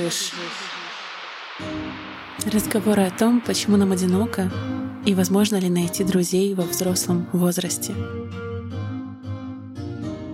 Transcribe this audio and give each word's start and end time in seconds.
бежишь? 0.00 0.32
Разговоры 2.46 3.02
о 3.02 3.10
том, 3.10 3.40
почему 3.40 3.76
нам 3.76 3.92
одиноко 3.92 4.50
и 5.04 5.14
возможно 5.14 5.56
ли 5.56 5.68
найти 5.68 6.04
друзей 6.04 6.54
во 6.54 6.64
взрослом 6.64 7.28
возрасте. 7.32 7.94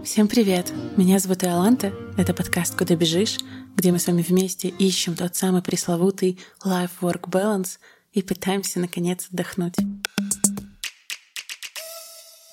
Всем 0.04 0.28
привет! 0.28 0.72
Меня 0.96 1.18
зовут 1.18 1.44
Иоланта. 1.44 1.92
Это 2.16 2.32
подкаст 2.32 2.76
«Куда 2.76 2.94
бежишь?», 2.94 3.38
где 3.76 3.92
мы 3.92 3.98
с 3.98 4.06
вами 4.06 4.22
вместе 4.22 4.68
ищем 4.68 5.14
тот 5.14 5.34
самый 5.34 5.62
пресловутый 5.62 6.38
life-work 6.64 7.28
balance 7.28 7.78
и 8.12 8.22
пытаемся, 8.22 8.80
наконец, 8.80 9.28
отдохнуть. 9.30 9.74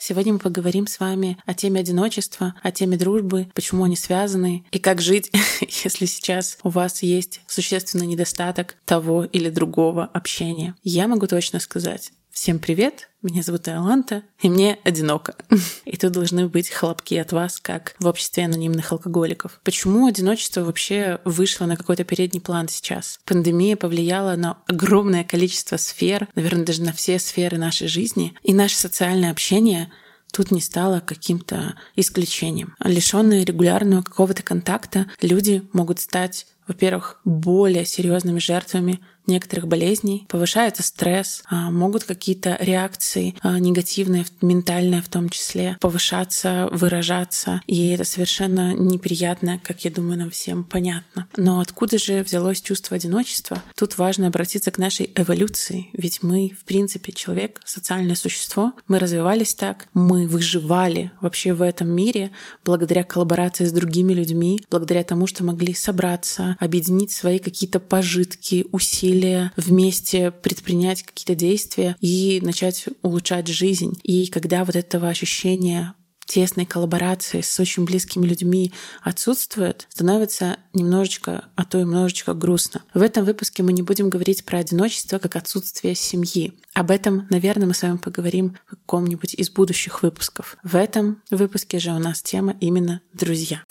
Сегодня 0.05 0.33
мы 0.33 0.39
поговорим 0.39 0.85
с 0.85 0.99
вами 0.99 1.37
о 1.45 1.53
теме 1.53 1.79
одиночества, 1.79 2.55
о 2.61 2.73
теме 2.73 2.97
дружбы, 2.97 3.47
почему 3.53 3.85
они 3.85 3.95
связаны 3.95 4.65
и 4.69 4.77
как 4.77 4.99
жить, 4.99 5.31
если 5.61 6.07
сейчас 6.07 6.57
у 6.61 6.67
вас 6.67 7.03
есть 7.03 7.39
существенный 7.47 8.05
недостаток 8.05 8.75
того 8.83 9.23
или 9.23 9.49
другого 9.49 10.03
общения. 10.03 10.75
Я 10.83 11.07
могу 11.07 11.25
точно 11.25 11.61
сказать, 11.61 12.11
Всем 12.33 12.57
привет, 12.57 13.09
меня 13.21 13.43
зовут 13.43 13.67
Иоланта, 13.67 14.23
и 14.41 14.49
мне 14.49 14.79
одиноко. 14.83 15.35
И 15.85 15.97
тут 15.97 16.13
должны 16.13 16.49
быть 16.49 16.71
хлопки 16.71 17.13
от 17.13 17.31
вас, 17.31 17.59
как 17.59 17.95
в 17.99 18.07
обществе 18.07 18.45
анонимных 18.45 18.91
алкоголиков. 18.91 19.61
Почему 19.63 20.07
одиночество 20.07 20.61
вообще 20.61 21.19
вышло 21.25 21.67
на 21.67 21.77
какой-то 21.77 22.05
передний 22.05 22.41
план 22.41 22.69
сейчас? 22.69 23.19
Пандемия 23.25 23.75
повлияла 23.77 24.35
на 24.35 24.57
огромное 24.65 25.23
количество 25.23 25.77
сфер, 25.77 26.27
наверное, 26.33 26.65
даже 26.65 26.81
на 26.81 26.91
все 26.91 27.19
сферы 27.19 27.59
нашей 27.59 27.87
жизни, 27.87 28.33
и 28.41 28.51
наше 28.51 28.77
социальное 28.77 29.29
общение 29.29 29.91
тут 30.33 30.51
не 30.51 30.61
стало 30.61 30.99
каким-то 30.99 31.75
исключением. 31.95 32.75
Лишенные 32.83 33.45
регулярного 33.45 34.01
какого-то 34.01 34.43
контакта, 34.43 35.05
люди 35.21 35.63
могут 35.71 35.99
стать 35.99 36.47
во-первых, 36.67 37.19
более 37.25 37.85
серьезными 37.85 38.39
жертвами 38.39 38.99
некоторых 39.27 39.67
болезней, 39.67 40.25
повышается 40.29 40.83
стресс, 40.83 41.43
а, 41.49 41.71
могут 41.71 42.03
какие-то 42.03 42.57
реакции 42.59 43.35
а, 43.41 43.59
негативные, 43.59 44.25
ментальные 44.41 45.01
в 45.01 45.09
том 45.09 45.29
числе, 45.29 45.77
повышаться, 45.79 46.67
выражаться. 46.71 47.61
И 47.67 47.89
это 47.89 48.03
совершенно 48.03 48.73
неприятно, 48.73 49.59
как 49.63 49.85
я 49.85 49.91
думаю, 49.91 50.19
нам 50.19 50.29
всем 50.29 50.63
понятно. 50.63 51.27
Но 51.37 51.59
откуда 51.59 51.97
же 51.97 52.23
взялось 52.23 52.61
чувство 52.61 52.95
одиночества? 52.95 53.61
Тут 53.75 53.97
важно 53.97 54.27
обратиться 54.27 54.71
к 54.71 54.77
нашей 54.77 55.11
эволюции, 55.15 55.89
ведь 55.93 56.23
мы, 56.23 56.51
в 56.59 56.65
принципе, 56.65 57.11
человек, 57.11 57.61
социальное 57.65 58.15
существо, 58.15 58.73
мы 58.87 58.99
развивались 58.99 59.55
так, 59.55 59.87
мы 59.93 60.27
выживали 60.27 61.11
вообще 61.21 61.53
в 61.53 61.61
этом 61.61 61.89
мире 61.89 62.31
благодаря 62.65 63.03
коллаборации 63.03 63.65
с 63.65 63.71
другими 63.71 64.13
людьми, 64.13 64.61
благодаря 64.69 65.03
тому, 65.03 65.27
что 65.27 65.43
могли 65.43 65.73
собраться, 65.73 66.57
объединить 66.59 67.11
свои 67.11 67.39
какие-то 67.39 67.79
пожитки, 67.79 68.65
усилия, 68.71 69.12
вместе 69.55 70.31
предпринять 70.31 71.03
какие-то 71.03 71.35
действия 71.35 71.95
и 71.99 72.39
начать 72.41 72.85
улучшать 73.01 73.47
жизнь. 73.47 73.99
И 74.03 74.27
когда 74.27 74.63
вот 74.63 74.75
этого 74.75 75.09
ощущения 75.09 75.95
тесной 76.25 76.65
коллаборации 76.65 77.41
с 77.41 77.59
очень 77.59 77.85
близкими 77.85 78.25
людьми 78.25 78.71
отсутствует, 79.01 79.87
становится 79.89 80.57
немножечко, 80.73 81.45
а 81.55 81.65
то 81.65 81.79
и 81.79 81.81
немножечко 81.81 82.33
грустно. 82.33 82.81
В 82.93 83.01
этом 83.01 83.25
выпуске 83.25 83.63
мы 83.63 83.73
не 83.73 83.81
будем 83.81 84.09
говорить 84.09 84.45
про 84.45 84.59
одиночество 84.59 85.19
как 85.19 85.35
отсутствие 85.35 85.95
семьи. 85.95 86.53
Об 86.73 86.91
этом, 86.91 87.27
наверное, 87.29 87.67
мы 87.67 87.73
с 87.73 87.81
вами 87.81 87.97
поговорим 87.97 88.57
в 88.65 88.71
каком-нибудь 88.71 89.33
из 89.35 89.49
будущих 89.49 90.01
выпусков. 90.01 90.57
В 90.63 90.75
этом 90.75 91.21
выпуске 91.29 91.79
же 91.79 91.91
у 91.91 91.99
нас 91.99 92.21
тема 92.21 92.55
именно 92.59 93.01
«Друзья». 93.13 93.63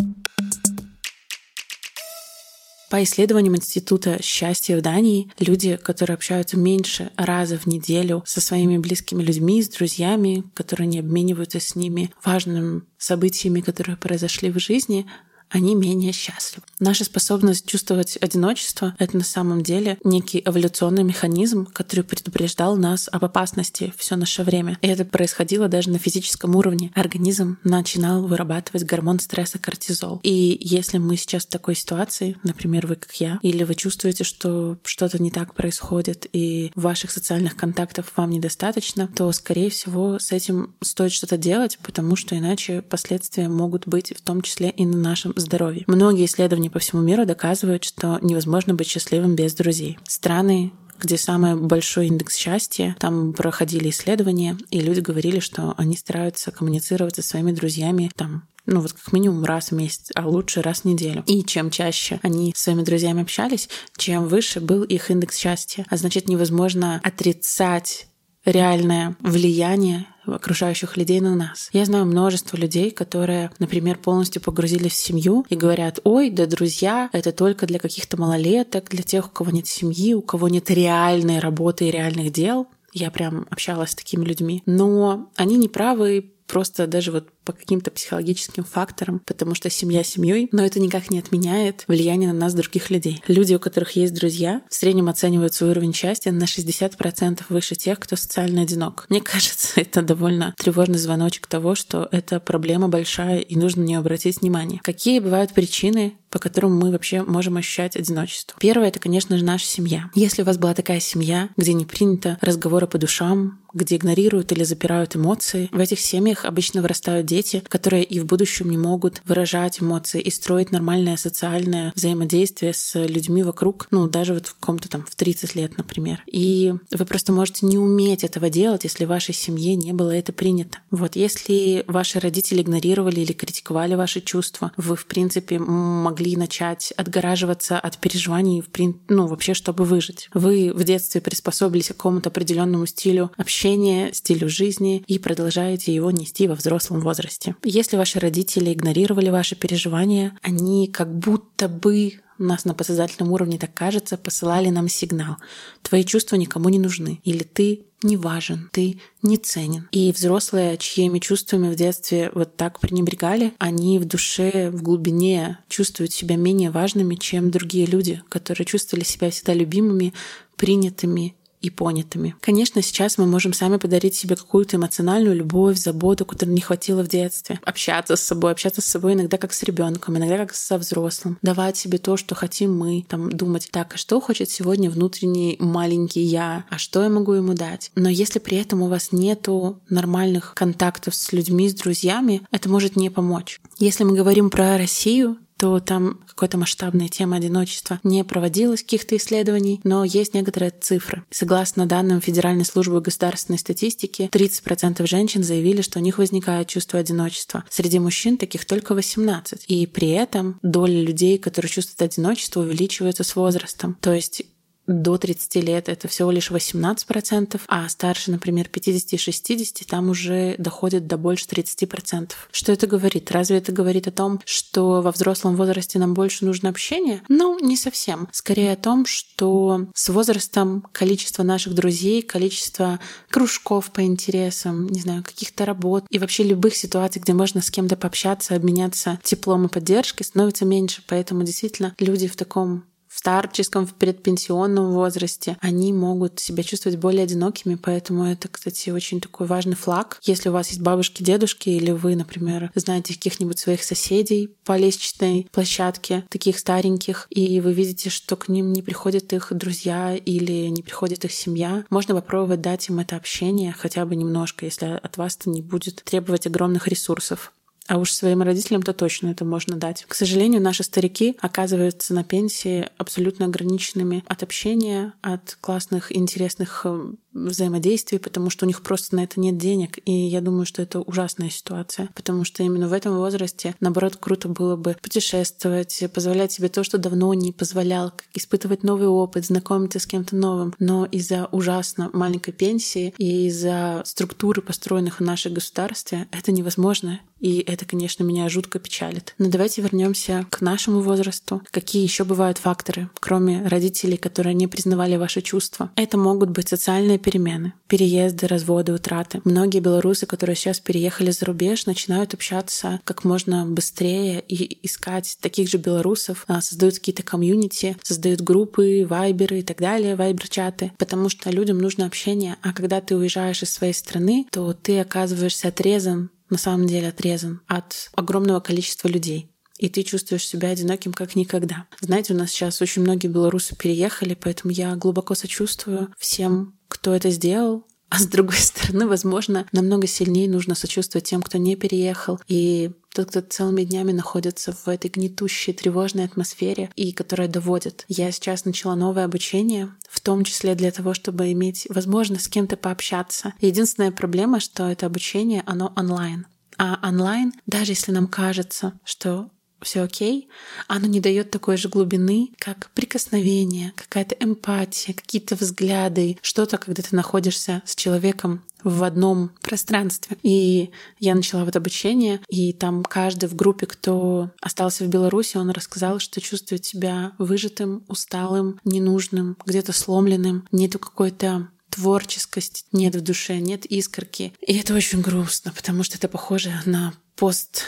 По 2.92 3.02
исследованиям 3.02 3.56
Института 3.56 4.22
счастья 4.22 4.76
в 4.76 4.82
Дании, 4.82 5.32
люди, 5.38 5.76
которые 5.76 6.12
общаются 6.12 6.58
меньше 6.58 7.10
раза 7.16 7.56
в 7.56 7.64
неделю 7.64 8.22
со 8.26 8.42
своими 8.42 8.76
близкими 8.76 9.22
людьми, 9.22 9.62
с 9.62 9.70
друзьями, 9.70 10.44
которые 10.52 10.88
не 10.88 10.98
обмениваются 10.98 11.58
с 11.58 11.74
ними 11.74 12.10
важными 12.22 12.82
событиями, 12.98 13.62
которые 13.62 13.96
произошли 13.96 14.50
в 14.50 14.58
жизни, 14.58 15.06
они 15.52 15.74
менее 15.74 16.12
счастливы. 16.12 16.64
Наша 16.80 17.04
способность 17.04 17.66
чувствовать 17.66 18.18
одиночество— 18.20 18.94
это 18.98 19.16
на 19.16 19.24
самом 19.24 19.62
деле 19.62 19.98
некий 20.02 20.42
эволюционный 20.44 21.04
механизм, 21.04 21.66
который 21.66 22.04
предупреждал 22.04 22.76
нас 22.76 23.08
об 23.12 23.24
опасности 23.24 23.92
все 23.96 24.16
наше 24.16 24.42
время. 24.42 24.78
И 24.82 24.88
это 24.88 25.04
происходило 25.04 25.68
даже 25.68 25.90
на 25.90 25.98
физическом 25.98 26.56
уровне. 26.56 26.90
Организм 26.94 27.58
начинал 27.62 28.26
вырабатывать 28.26 28.84
гормон 28.84 29.20
стресса 29.20 29.58
кортизол. 29.58 30.20
И 30.22 30.58
если 30.60 30.98
мы 30.98 31.16
сейчас 31.16 31.44
в 31.44 31.50
такой 31.50 31.76
ситуации, 31.76 32.36
например, 32.42 32.86
вы 32.86 32.96
как 32.96 33.14
я, 33.16 33.38
или 33.42 33.64
вы 33.64 33.74
чувствуете, 33.74 34.24
что 34.24 34.78
что-то 34.84 35.22
не 35.22 35.30
так 35.30 35.54
происходит, 35.54 36.26
и 36.32 36.72
ваших 36.74 37.10
социальных 37.10 37.56
контактов 37.56 38.12
вам 38.16 38.30
недостаточно, 38.30 39.08
то, 39.14 39.30
скорее 39.32 39.70
всего, 39.70 40.18
с 40.18 40.32
этим 40.32 40.74
стоит 40.80 41.12
что-то 41.12 41.36
делать, 41.36 41.78
потому 41.82 42.16
что 42.16 42.36
иначе 42.36 42.82
последствия 42.82 43.48
могут 43.48 43.86
быть 43.86 44.16
в 44.16 44.20
том 44.22 44.42
числе 44.42 44.70
и 44.70 44.86
на 44.86 44.96
нашем 44.96 45.32
здоровье. 45.42 45.84
Многие 45.86 46.24
исследования 46.24 46.70
по 46.70 46.78
всему 46.78 47.02
миру 47.02 47.26
доказывают, 47.26 47.84
что 47.84 48.18
невозможно 48.22 48.74
быть 48.74 48.88
счастливым 48.88 49.34
без 49.36 49.54
друзей. 49.54 49.98
Страны 50.04 50.72
где 51.02 51.16
самый 51.16 51.56
большой 51.56 52.06
индекс 52.06 52.36
счастья. 52.36 52.94
Там 53.00 53.32
проходили 53.32 53.90
исследования, 53.90 54.56
и 54.70 54.80
люди 54.80 55.00
говорили, 55.00 55.40
что 55.40 55.74
они 55.76 55.96
стараются 55.96 56.52
коммуницировать 56.52 57.16
со 57.16 57.22
своими 57.22 57.50
друзьями 57.50 58.10
там 58.14 58.44
ну 58.64 58.80
вот 58.80 58.92
как 58.92 59.12
минимум 59.12 59.44
раз 59.44 59.70
в 59.70 59.74
месяц, 59.74 60.10
а 60.14 60.28
лучше 60.28 60.62
раз 60.62 60.82
в 60.82 60.84
неделю. 60.84 61.24
И 61.26 61.42
чем 61.42 61.70
чаще 61.70 62.20
они 62.22 62.52
с 62.54 62.62
своими 62.62 62.82
друзьями 62.82 63.22
общались, 63.22 63.68
чем 63.96 64.28
выше 64.28 64.60
был 64.60 64.84
их 64.84 65.10
индекс 65.10 65.36
счастья. 65.36 65.84
А 65.90 65.96
значит, 65.96 66.28
невозможно 66.28 67.00
отрицать 67.02 68.06
реальное 68.44 69.16
влияние 69.20 70.06
окружающих 70.26 70.96
людей 70.96 71.20
на 71.20 71.34
нас. 71.34 71.68
Я 71.72 71.84
знаю 71.84 72.06
множество 72.06 72.56
людей, 72.56 72.90
которые, 72.90 73.50
например, 73.58 73.98
полностью 73.98 74.42
погрузились 74.42 74.92
в 74.92 74.96
семью 74.96 75.44
и 75.48 75.56
говорят, 75.56 76.00
ой, 76.04 76.30
да 76.30 76.46
друзья, 76.46 77.10
это 77.12 77.32
только 77.32 77.66
для 77.66 77.78
каких-то 77.78 78.20
малолеток, 78.20 78.88
для 78.88 79.02
тех, 79.02 79.26
у 79.26 79.30
кого 79.30 79.50
нет 79.50 79.66
семьи, 79.66 80.14
у 80.14 80.22
кого 80.22 80.48
нет 80.48 80.70
реальной 80.70 81.38
работы 81.38 81.88
и 81.88 81.90
реальных 81.90 82.32
дел. 82.32 82.68
Я 82.92 83.10
прям 83.10 83.46
общалась 83.50 83.90
с 83.90 83.94
такими 83.94 84.24
людьми. 84.24 84.62
Но 84.66 85.30
они 85.36 85.56
не 85.56 85.68
правы 85.68 86.32
просто 86.46 86.86
даже 86.86 87.10
вот 87.12 87.28
по 87.44 87.52
каким-то 87.52 87.90
психологическим 87.90 88.64
факторам, 88.64 89.20
потому 89.26 89.54
что 89.54 89.70
семья 89.70 90.02
семьей, 90.04 90.48
но 90.52 90.64
это 90.64 90.80
никак 90.80 91.10
не 91.10 91.18
отменяет 91.18 91.84
влияние 91.88 92.32
на 92.32 92.38
нас 92.38 92.54
других 92.54 92.90
людей. 92.90 93.22
Люди, 93.26 93.54
у 93.54 93.58
которых 93.58 93.96
есть 93.96 94.14
друзья, 94.14 94.62
в 94.68 94.74
среднем 94.74 95.08
оценивают 95.08 95.54
свой 95.54 95.70
уровень 95.70 95.94
счастья 95.94 96.32
на 96.32 96.44
60% 96.44 97.42
выше 97.48 97.74
тех, 97.74 97.98
кто 97.98 98.16
социально 98.16 98.62
одинок. 98.62 99.06
Мне 99.08 99.20
кажется, 99.22 99.80
это 99.80 100.02
довольно 100.02 100.54
тревожный 100.56 100.98
звоночек 100.98 101.46
того, 101.46 101.74
что 101.74 102.08
это 102.10 102.40
проблема 102.40 102.88
большая 102.88 103.40
и 103.40 103.56
нужно 103.56 103.82
на 103.82 103.86
нее 103.86 103.98
обратить 103.98 104.40
внимание. 104.40 104.80
Какие 104.82 105.18
бывают 105.18 105.52
причины 105.52 106.14
по 106.32 106.38
которым 106.38 106.76
мы 106.78 106.90
вообще 106.90 107.22
можем 107.22 107.58
ощущать 107.58 107.94
одиночество. 107.94 108.56
Первое— 108.58 108.88
это, 108.88 108.98
конечно 108.98 109.36
же, 109.36 109.44
наша 109.44 109.66
семья. 109.66 110.10
Если 110.14 110.40
у 110.40 110.44
вас 110.46 110.56
была 110.56 110.72
такая 110.72 110.98
семья, 110.98 111.50
где 111.58 111.74
не 111.74 111.84
принято 111.84 112.38
разговоры 112.40 112.86
по 112.86 112.96
душам, 112.96 113.60
где 113.74 113.96
игнорируют 113.96 114.50
или 114.52 114.64
запирают 114.64 115.14
эмоции, 115.14 115.68
в 115.72 115.78
этих 115.78 116.00
семьях 116.00 116.44
обычно 116.44 116.82
вырастают 116.82 117.26
дети, 117.32 117.62
которые 117.68 118.04
и 118.04 118.20
в 118.20 118.26
будущем 118.26 118.70
не 118.70 118.76
могут 118.76 119.22
выражать 119.24 119.80
эмоции 119.80 120.20
и 120.20 120.30
строить 120.30 120.70
нормальное 120.70 121.16
социальное 121.16 121.92
взаимодействие 121.96 122.74
с 122.74 122.94
людьми 122.94 123.42
вокруг, 123.42 123.86
ну, 123.90 124.06
даже 124.06 124.34
вот 124.34 124.48
в 124.48 124.54
каком-то 124.54 124.88
там 124.90 125.06
в 125.08 125.14
30 125.14 125.54
лет, 125.54 125.78
например. 125.78 126.22
И 126.26 126.74
вы 126.90 127.04
просто 127.06 127.32
можете 127.32 127.64
не 127.64 127.78
уметь 127.78 128.22
этого 128.22 128.50
делать, 128.50 128.84
если 128.84 129.06
в 129.06 129.08
вашей 129.08 129.34
семье 129.34 129.74
не 129.76 129.92
было 129.92 130.10
это 130.10 130.32
принято. 130.32 130.78
Вот 130.90 131.16
если 131.16 131.84
ваши 131.86 132.20
родители 132.20 132.60
игнорировали 132.60 133.20
или 133.20 133.32
критиковали 133.32 133.94
ваши 133.94 134.20
чувства, 134.20 134.72
вы, 134.76 134.94
в 134.96 135.06
принципе, 135.06 135.58
могли 135.58 136.36
начать 136.36 136.92
отгораживаться 136.98 137.78
от 137.78 137.96
переживаний, 137.96 138.62
ну, 139.08 139.26
вообще, 139.26 139.54
чтобы 139.54 139.84
выжить. 139.84 140.28
Вы 140.34 140.72
в 140.74 140.84
детстве 140.84 141.20
приспособились 141.22 141.86
к 141.86 141.96
какому-то 141.96 142.28
определенному 142.28 142.84
стилю 142.86 143.32
общения, 143.38 144.12
стилю 144.12 144.50
жизни 144.50 145.02
и 145.06 145.18
продолжаете 145.18 145.94
его 145.94 146.10
нести 146.10 146.46
во 146.46 146.54
взрослом 146.54 147.00
возрасте. 147.00 147.21
Если 147.64 147.96
ваши 147.96 148.18
родители 148.18 148.72
игнорировали 148.72 149.30
ваши 149.30 149.56
переживания, 149.56 150.38
они 150.42 150.88
как 150.88 151.12
будто 151.14 151.68
бы 151.68 152.20
нас 152.38 152.64
на 152.64 152.74
подсознательном 152.74 153.32
уровне 153.32 153.58
так 153.58 153.72
кажется, 153.72 154.16
посылали 154.16 154.68
нам 154.68 154.88
сигнал. 154.88 155.36
Твои 155.82 156.04
чувства 156.04 156.36
никому 156.36 156.68
не 156.68 156.78
нужны. 156.78 157.20
Или 157.24 157.42
ты 157.42 157.86
не 158.02 158.16
важен, 158.16 158.68
ты 158.72 158.98
не 159.22 159.36
ценен. 159.36 159.88
И 159.92 160.12
взрослые, 160.12 160.76
чьими 160.76 161.18
чувствами 161.18 161.72
в 161.72 161.76
детстве 161.76 162.30
вот 162.34 162.56
так 162.56 162.80
пренебрегали, 162.80 163.54
они 163.58 163.98
в 163.98 164.04
душе, 164.04 164.70
в 164.70 164.82
глубине 164.82 165.58
чувствуют 165.68 166.12
себя 166.12 166.36
менее 166.36 166.70
важными, 166.70 167.14
чем 167.14 167.50
другие 167.50 167.86
люди, 167.86 168.20
которые 168.28 168.66
чувствовали 168.66 169.04
себя 169.04 169.30
всегда 169.30 169.54
любимыми, 169.54 170.12
принятыми 170.56 171.36
и 171.62 171.70
понятыми. 171.70 172.34
Конечно, 172.40 172.82
сейчас 172.82 173.18
мы 173.18 173.26
можем 173.26 173.52
сами 173.52 173.76
подарить 173.76 174.14
себе 174.14 174.36
какую-то 174.36 174.76
эмоциональную 174.76 175.36
любовь, 175.36 175.78
заботу, 175.78 176.26
которой 176.26 176.50
не 176.50 176.60
хватило 176.60 177.02
в 177.02 177.08
детстве. 177.08 177.60
Общаться 177.62 178.16
с 178.16 178.22
собой, 178.22 178.52
общаться 178.52 178.82
с 178.82 178.86
собой 178.86 179.14
иногда 179.14 179.38
как 179.38 179.52
с 179.52 179.62
ребенком, 179.62 180.16
иногда 180.16 180.38
как 180.38 180.54
со 180.54 180.76
взрослым. 180.76 181.38
Давать 181.42 181.76
себе 181.76 181.98
то, 181.98 182.16
что 182.16 182.34
хотим 182.34 182.76
мы. 182.76 183.04
Там 183.08 183.30
думать, 183.30 183.68
так, 183.70 183.94
а 183.94 183.96
что 183.96 184.20
хочет 184.20 184.50
сегодня 184.50 184.90
внутренний 184.90 185.56
маленький 185.60 186.22
я? 186.22 186.64
А 186.68 186.78
что 186.78 187.02
я 187.02 187.08
могу 187.08 187.32
ему 187.32 187.54
дать? 187.54 187.90
Но 187.94 188.08
если 188.08 188.38
при 188.38 188.56
этом 188.58 188.82
у 188.82 188.88
вас 188.88 189.12
нету 189.12 189.80
нормальных 189.88 190.54
контактов 190.54 191.14
с 191.14 191.32
людьми, 191.32 191.68
с 191.68 191.74
друзьями, 191.74 192.42
это 192.50 192.68
может 192.68 192.96
не 192.96 193.10
помочь. 193.10 193.60
Если 193.78 194.04
мы 194.04 194.16
говорим 194.16 194.50
про 194.50 194.76
Россию, 194.78 195.38
то 195.62 195.78
там 195.78 196.18
какая-то 196.26 196.58
масштабная 196.58 197.06
тема 197.06 197.36
одиночества 197.36 198.00
не 198.02 198.24
проводилась 198.24 198.82
каких-то 198.82 199.16
исследований, 199.16 199.80
но 199.84 200.02
есть 200.02 200.34
некоторые 200.34 200.72
цифры. 200.72 201.22
Согласно 201.30 201.86
данным 201.86 202.20
Федеральной 202.20 202.64
службы 202.64 203.00
государственной 203.00 203.60
статистики, 203.60 204.28
30% 204.32 205.06
женщин 205.06 205.44
заявили, 205.44 205.80
что 205.80 206.00
у 206.00 206.02
них 206.02 206.18
возникает 206.18 206.66
чувство 206.66 206.98
одиночества. 206.98 207.62
Среди 207.70 208.00
мужчин 208.00 208.38
таких 208.38 208.64
только 208.64 208.96
18. 208.96 209.66
И 209.68 209.86
при 209.86 210.10
этом 210.10 210.58
доля 210.62 211.00
людей, 211.00 211.38
которые 211.38 211.70
чувствуют 211.70 212.12
одиночество, 212.12 212.62
увеличивается 212.62 213.22
с 213.22 213.36
возрастом. 213.36 213.96
То 214.00 214.12
есть 214.12 214.42
до 214.86 215.16
30 215.16 215.56
лет 215.56 215.88
это 215.88 216.08
всего 216.08 216.30
лишь 216.30 216.50
18%, 216.50 217.60
а 217.68 217.88
старше, 217.88 218.30
например, 218.30 218.68
50-60, 218.72 219.84
там 219.86 220.10
уже 220.10 220.56
доходит 220.58 221.06
до 221.06 221.16
больше 221.16 221.46
30%. 221.46 222.32
Что 222.50 222.72
это 222.72 222.86
говорит? 222.86 223.30
Разве 223.30 223.58
это 223.58 223.72
говорит 223.72 224.08
о 224.08 224.12
том, 224.12 224.40
что 224.44 225.02
во 225.02 225.12
взрослом 225.12 225.56
возрасте 225.56 225.98
нам 225.98 226.14
больше 226.14 226.44
нужно 226.44 226.68
общение? 226.68 227.22
Ну, 227.28 227.58
не 227.60 227.76
совсем. 227.76 228.28
Скорее 228.32 228.72
о 228.72 228.76
том, 228.76 229.06
что 229.06 229.86
с 229.94 230.08
возрастом 230.08 230.86
количество 230.92 231.42
наших 231.42 231.74
друзей, 231.74 232.22
количество 232.22 232.98
кружков 233.30 233.90
по 233.92 234.02
интересам, 234.02 234.88
не 234.88 235.00
знаю, 235.00 235.22
каких-то 235.22 235.64
работ 235.64 236.04
и 236.10 236.18
вообще 236.18 236.42
любых 236.42 236.76
ситуаций, 236.76 237.22
где 237.22 237.32
можно 237.32 237.60
с 237.62 237.70
кем-то 237.70 237.96
пообщаться, 237.96 238.54
обменяться 238.54 239.18
теплом 239.22 239.66
и 239.66 239.68
поддержкой, 239.68 240.24
становится 240.24 240.64
меньше. 240.64 241.02
Поэтому 241.06 241.44
действительно 241.44 241.94
люди 241.98 242.26
в 242.26 242.36
таком 242.36 242.84
старческом, 243.22 243.86
в 243.86 243.94
предпенсионном 243.94 244.90
возрасте, 244.92 245.56
они 245.60 245.92
могут 245.92 246.40
себя 246.40 246.64
чувствовать 246.64 246.98
более 246.98 247.22
одинокими, 247.22 247.76
поэтому 247.76 248.24
это, 248.24 248.48
кстати, 248.48 248.90
очень 248.90 249.20
такой 249.20 249.46
важный 249.46 249.76
флаг. 249.76 250.18
Если 250.22 250.48
у 250.48 250.52
вас 250.52 250.70
есть 250.70 250.80
бабушки, 250.80 251.22
дедушки, 251.22 251.68
или 251.68 251.92
вы, 251.92 252.16
например, 252.16 252.72
знаете 252.74 253.14
каких-нибудь 253.14 253.60
своих 253.60 253.84
соседей 253.84 254.50
по 254.64 254.76
лестничной 254.76 255.46
площадке, 255.52 256.24
таких 256.30 256.58
стареньких, 256.58 257.28
и 257.30 257.60
вы 257.60 257.72
видите, 257.72 258.10
что 258.10 258.34
к 258.34 258.48
ним 258.48 258.72
не 258.72 258.82
приходят 258.82 259.32
их 259.32 259.52
друзья 259.52 260.16
или 260.16 260.66
не 260.66 260.82
приходит 260.82 261.24
их 261.24 261.30
семья, 261.30 261.84
можно 261.90 262.16
попробовать 262.16 262.60
дать 262.60 262.88
им 262.88 262.98
это 262.98 263.14
общение 263.14 263.72
хотя 263.72 264.04
бы 264.04 264.16
немножко, 264.16 264.64
если 264.64 264.98
от 265.00 265.16
вас 265.16 265.36
это 265.36 265.48
не 265.48 265.62
будет 265.62 266.02
требовать 266.02 266.48
огромных 266.48 266.88
ресурсов. 266.88 267.52
А 267.88 267.98
уж 267.98 268.12
своим 268.12 268.42
родителям-то 268.42 268.92
точно 268.92 269.28
это 269.28 269.44
можно 269.44 269.76
дать. 269.76 270.04
К 270.06 270.14
сожалению, 270.14 270.62
наши 270.62 270.82
старики 270.82 271.36
оказываются 271.40 272.14
на 272.14 272.22
пенсии 272.24 272.88
абсолютно 272.96 273.46
ограниченными 273.46 274.24
от 274.26 274.42
общения, 274.42 275.12
от 275.20 275.58
классных, 275.60 276.14
интересных 276.14 276.86
взаимодействий, 277.32 278.18
потому 278.18 278.50
что 278.50 278.64
у 278.64 278.68
них 278.68 278.82
просто 278.82 279.16
на 279.16 279.24
это 279.24 279.40
нет 279.40 279.58
денег. 279.58 279.98
И 280.04 280.12
я 280.12 280.40
думаю, 280.40 280.66
что 280.66 280.82
это 280.82 281.00
ужасная 281.00 281.50
ситуация, 281.50 282.08
потому 282.14 282.44
что 282.44 282.62
именно 282.62 282.88
в 282.88 282.92
этом 282.92 283.16
возрасте, 283.16 283.74
наоборот, 283.80 284.16
круто 284.16 284.48
было 284.48 284.76
бы 284.76 284.96
путешествовать, 285.00 286.02
позволять 286.12 286.52
себе 286.52 286.68
то, 286.68 286.84
что 286.84 286.98
давно 286.98 287.32
не 287.34 287.52
позволял, 287.52 288.12
испытывать 288.34 288.82
новый 288.82 289.08
опыт, 289.08 289.46
знакомиться 289.46 289.98
с 289.98 290.06
кем-то 290.06 290.36
новым. 290.36 290.74
Но 290.78 291.06
из-за 291.06 291.46
ужасно 291.46 292.10
маленькой 292.12 292.52
пенсии 292.52 293.14
и 293.18 293.46
из-за 293.46 294.02
структуры, 294.04 294.62
построенных 294.62 295.20
в 295.20 295.24
нашем 295.24 295.54
государстве, 295.54 296.28
это 296.30 296.52
невозможно. 296.52 297.20
И 297.40 297.58
это, 297.58 297.84
конечно, 297.84 298.22
меня 298.22 298.48
жутко 298.48 298.78
печалит. 298.78 299.34
Но 299.38 299.50
давайте 299.50 299.82
вернемся 299.82 300.46
к 300.48 300.60
нашему 300.60 301.00
возрасту. 301.00 301.60
Какие 301.72 302.04
еще 302.04 302.22
бывают 302.22 302.58
факторы, 302.58 303.10
кроме 303.18 303.66
родителей, 303.66 304.16
которые 304.16 304.54
не 304.54 304.68
признавали 304.68 305.16
ваши 305.16 305.42
чувства? 305.42 305.90
Это 305.96 306.16
могут 306.16 306.50
быть 306.50 306.68
социальные 306.68 307.18
перемены, 307.22 307.72
переезды, 307.88 308.46
разводы, 308.46 308.92
утраты. 308.92 309.40
Многие 309.44 309.80
белорусы, 309.80 310.26
которые 310.26 310.56
сейчас 310.56 310.80
переехали 310.80 311.30
за 311.30 311.46
рубеж, 311.46 311.86
начинают 311.86 312.34
общаться 312.34 313.00
как 313.04 313.24
можно 313.24 313.64
быстрее 313.64 314.40
и 314.40 314.86
искать 314.86 315.38
таких 315.40 315.68
же 315.68 315.78
белорусов, 315.78 316.44
а, 316.48 316.60
создают 316.60 316.96
какие-то 316.96 317.22
комьюнити, 317.22 317.96
создают 318.02 318.40
группы, 318.40 319.06
вайберы 319.08 319.60
и 319.60 319.62
так 319.62 319.78
далее, 319.78 320.16
вайбер-чаты, 320.16 320.92
потому 320.98 321.28
что 321.28 321.50
людям 321.50 321.78
нужно 321.78 322.06
общение, 322.06 322.56
а 322.62 322.72
когда 322.72 323.00
ты 323.00 323.16
уезжаешь 323.16 323.62
из 323.62 323.70
своей 323.70 323.94
страны, 323.94 324.46
то 324.50 324.72
ты 324.72 325.00
оказываешься 325.00 325.68
отрезан 325.68 326.30
на 326.50 326.58
самом 326.58 326.86
деле 326.86 327.08
отрезан 327.08 327.62
от 327.66 328.10
огромного 328.14 328.60
количества 328.60 329.08
людей 329.08 329.51
и 329.82 329.88
ты 329.88 330.04
чувствуешь 330.04 330.46
себя 330.46 330.68
одиноким 330.68 331.12
как 331.12 331.34
никогда. 331.34 331.86
Знаете, 332.00 332.34
у 332.34 332.36
нас 332.36 332.50
сейчас 332.50 332.80
очень 332.80 333.02
многие 333.02 333.26
белорусы 333.26 333.74
переехали, 333.74 334.38
поэтому 334.40 334.72
я 334.72 334.94
глубоко 334.94 335.34
сочувствую 335.34 336.12
всем, 336.18 336.78
кто 336.86 337.12
это 337.12 337.30
сделал, 337.30 337.84
а 338.08 338.20
с 338.20 338.26
другой 338.26 338.56
стороны, 338.58 339.08
возможно, 339.08 339.66
намного 339.72 340.06
сильнее 340.06 340.48
нужно 340.48 340.76
сочувствовать 340.76 341.24
тем, 341.24 341.42
кто 341.42 341.58
не 341.58 341.74
переехал, 341.74 342.38
и 342.46 342.92
тот, 343.12 343.30
кто 343.30 343.40
целыми 343.40 343.82
днями 343.82 344.12
находится 344.12 344.72
в 344.72 344.86
этой 344.86 345.10
гнетущей, 345.10 345.72
тревожной 345.72 346.26
атмосфере 346.26 346.90
и 346.94 347.12
которая 347.12 347.48
доводит. 347.48 348.04
Я 348.06 348.30
сейчас 348.30 348.64
начала 348.64 348.94
новое 348.94 349.24
обучение, 349.24 349.92
в 350.08 350.20
том 350.20 350.44
числе 350.44 350.76
для 350.76 350.92
того, 350.92 351.12
чтобы 351.12 351.50
иметь 351.50 351.88
возможность 351.90 352.44
с 352.44 352.48
кем-то 352.48 352.76
пообщаться. 352.76 353.54
Единственная 353.60 354.12
проблема, 354.12 354.60
что 354.60 354.88
это 354.88 355.06
обучение, 355.06 355.64
оно 355.66 355.92
онлайн. 355.96 356.46
А 356.78 357.00
онлайн, 357.02 357.52
даже 357.66 357.92
если 357.92 358.12
нам 358.12 358.28
кажется, 358.28 358.92
что 359.04 359.50
все 359.82 360.02
окей, 360.02 360.48
оно 360.88 361.06
не 361.06 361.20
дает 361.20 361.50
такой 361.50 361.76
же 361.76 361.88
глубины, 361.88 362.50
как 362.58 362.90
прикосновение, 362.94 363.92
какая-то 363.96 364.36
эмпатия, 364.40 365.14
какие-то 365.14 365.56
взгляды, 365.56 366.38
что-то, 366.42 366.78
когда 366.78 367.02
ты 367.02 367.14
находишься 367.14 367.82
с 367.84 367.94
человеком 367.94 368.62
в 368.84 369.04
одном 369.04 369.50
пространстве. 369.60 370.36
И 370.42 370.90
я 371.18 371.34
начала 371.34 371.64
вот 371.64 371.76
обучение, 371.76 372.40
и 372.48 372.72
там 372.72 373.04
каждый 373.04 373.48
в 373.48 373.54
группе, 373.54 373.86
кто 373.86 374.50
остался 374.60 375.04
в 375.04 375.08
Беларуси, 375.08 375.56
он 375.56 375.70
рассказал, 375.70 376.18
что 376.18 376.40
чувствует 376.40 376.84
себя 376.84 377.32
выжатым, 377.38 378.04
усталым, 378.08 378.80
ненужным, 378.84 379.56
где-то 379.64 379.92
сломленным, 379.92 380.66
нету 380.72 380.98
какой-то 380.98 381.68
творческости 381.90 382.84
нет 382.92 383.14
в 383.14 383.20
душе, 383.20 383.58
нет 383.58 383.84
искорки. 383.84 384.54
И 384.66 384.78
это 384.78 384.94
очень 384.94 385.20
грустно, 385.20 385.72
потому 385.76 386.02
что 386.02 386.16
это 386.16 386.26
похоже 386.26 386.72
на 386.86 387.12
пост 387.36 387.84